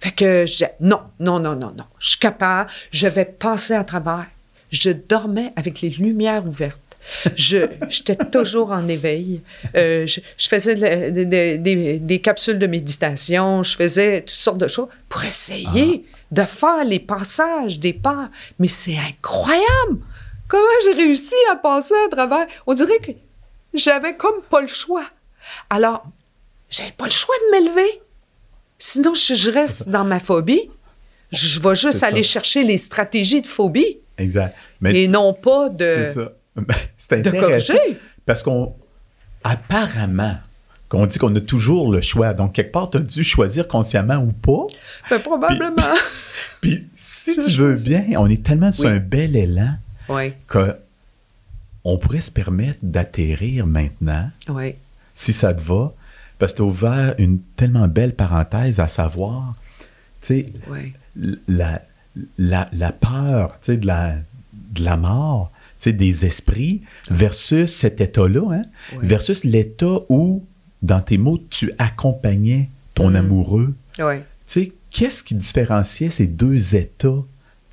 [0.00, 3.74] Fait que je disais, non, non, non, non, non, je suis capable, je vais passer
[3.74, 4.26] à travers.
[4.70, 6.85] Je dormais avec les lumières ouvertes.
[7.34, 9.42] J'étais toujours en éveil.
[9.76, 16.04] Euh, je, faisais des, capsules de méditation, je faisais toutes sortes de choses pour essayer
[16.04, 16.16] ah.
[16.32, 18.30] de faire les passages des pas.
[18.58, 19.98] Mais c'est incroyable!
[20.48, 22.46] Comment j'ai réussi à passer à travers?
[22.66, 23.12] On dirait que
[23.74, 25.04] j'avais comme pas le choix.
[25.70, 26.04] Alors,
[26.70, 28.00] j'avais pas le choix de m'élever.
[28.78, 30.70] Sinon, je, reste dans ma phobie.
[31.32, 33.98] Je vais juste aller chercher les stratégies de phobie.
[34.18, 34.56] Exact.
[34.84, 36.06] et non pas de.
[36.14, 36.32] ça.
[36.96, 37.74] C'est intéressant.
[38.24, 38.74] Parce qu'on.
[39.44, 40.36] Apparemment,
[40.88, 42.32] qu'on dit qu'on a toujours le choix.
[42.34, 44.66] Donc, quelque part, tu as dû choisir consciemment ou pas.
[45.10, 45.94] Ben, probablement.
[46.60, 49.76] Puis, si tu veux bien, on est tellement sur un bel élan
[50.08, 50.32] oui.
[50.48, 54.30] qu'on pourrait se permettre d'atterrir maintenant.
[54.48, 54.74] Oui.
[55.14, 55.92] Si ça te va.
[56.38, 59.54] Parce que tu as ouvert une tellement belle parenthèse à savoir,
[60.20, 60.46] tu sais,
[61.48, 61.80] la,
[62.36, 64.16] la, la, peur, tu sais, de la,
[64.52, 65.50] de la mort,
[65.84, 68.62] des esprits versus cet état-là, hein,
[69.02, 70.44] versus l'état où,
[70.82, 73.16] dans tes mots, tu accompagnais ton mm.
[73.16, 73.74] amoureux.
[74.46, 77.24] Tu qu'est-ce qui différenciait ces deux états?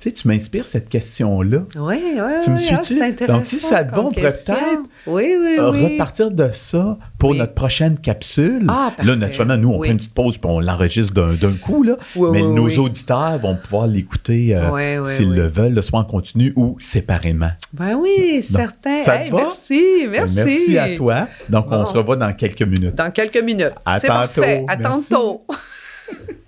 [0.04, 1.60] Tu, sais, tu m'inspires cette question-là.
[1.76, 3.00] Oui, oui, Tu me suis-tu?
[3.00, 7.96] Ah, Donc, si ça te va, on pourrait peut-être repartir de ça pour notre prochaine
[7.96, 8.66] capsule.
[8.68, 11.82] Ah, là, naturellement, nous, on prend une petite pause puis on l'enregistre d'un coup.
[11.82, 11.96] Là.
[12.32, 17.52] mais nos auditeurs vont pouvoir l'écouter euh, s'ils le veulent, soit en continu ou séparément.
[17.72, 18.94] Ben oui, certain.
[18.94, 19.38] Ça te va?
[19.38, 20.34] Merci, merci.
[20.36, 21.28] Merci à toi.
[21.48, 22.94] Donc, on se revoit dans quelques minutes.
[22.94, 23.72] Dans quelques minutes.
[23.86, 24.08] À tantôt.
[24.08, 24.64] Parfait.
[24.68, 25.46] À tantôt.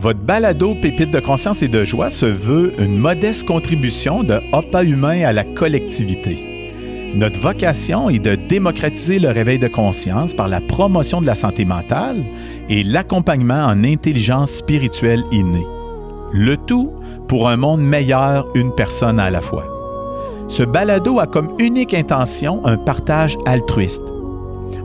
[0.00, 4.40] Votre balado Pépite de conscience et de joie se veut une modeste contribution de
[4.72, 7.12] pas humain à la collectivité.
[7.14, 11.66] Notre vocation est de démocratiser le réveil de conscience par la promotion de la santé
[11.66, 12.22] mentale
[12.70, 15.66] et l'accompagnement en intelligence spirituelle innée.
[16.32, 16.90] Le tout
[17.28, 19.66] pour un monde meilleur, une personne à la fois.
[20.48, 24.02] Ce balado a comme unique intention un partage altruiste.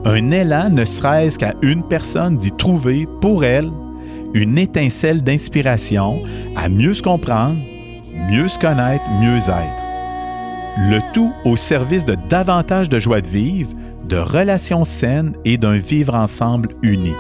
[0.04, 3.72] Un élan ne serait-ce qu'à une personne d'y trouver pour elle
[4.36, 6.22] une étincelle d'inspiration
[6.58, 7.58] à mieux se comprendre,
[8.30, 9.82] mieux se connaître, mieux être.
[10.90, 13.72] Le tout au service de davantage de joie de vivre,
[14.04, 17.14] de relations saines et d'un vivre ensemble uni.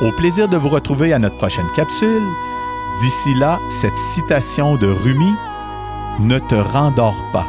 [0.00, 2.22] Au plaisir de vous retrouver à notre prochaine capsule.
[3.00, 5.32] D'ici là, cette citation de Rumi,
[6.20, 7.46] Ne te rendors pas.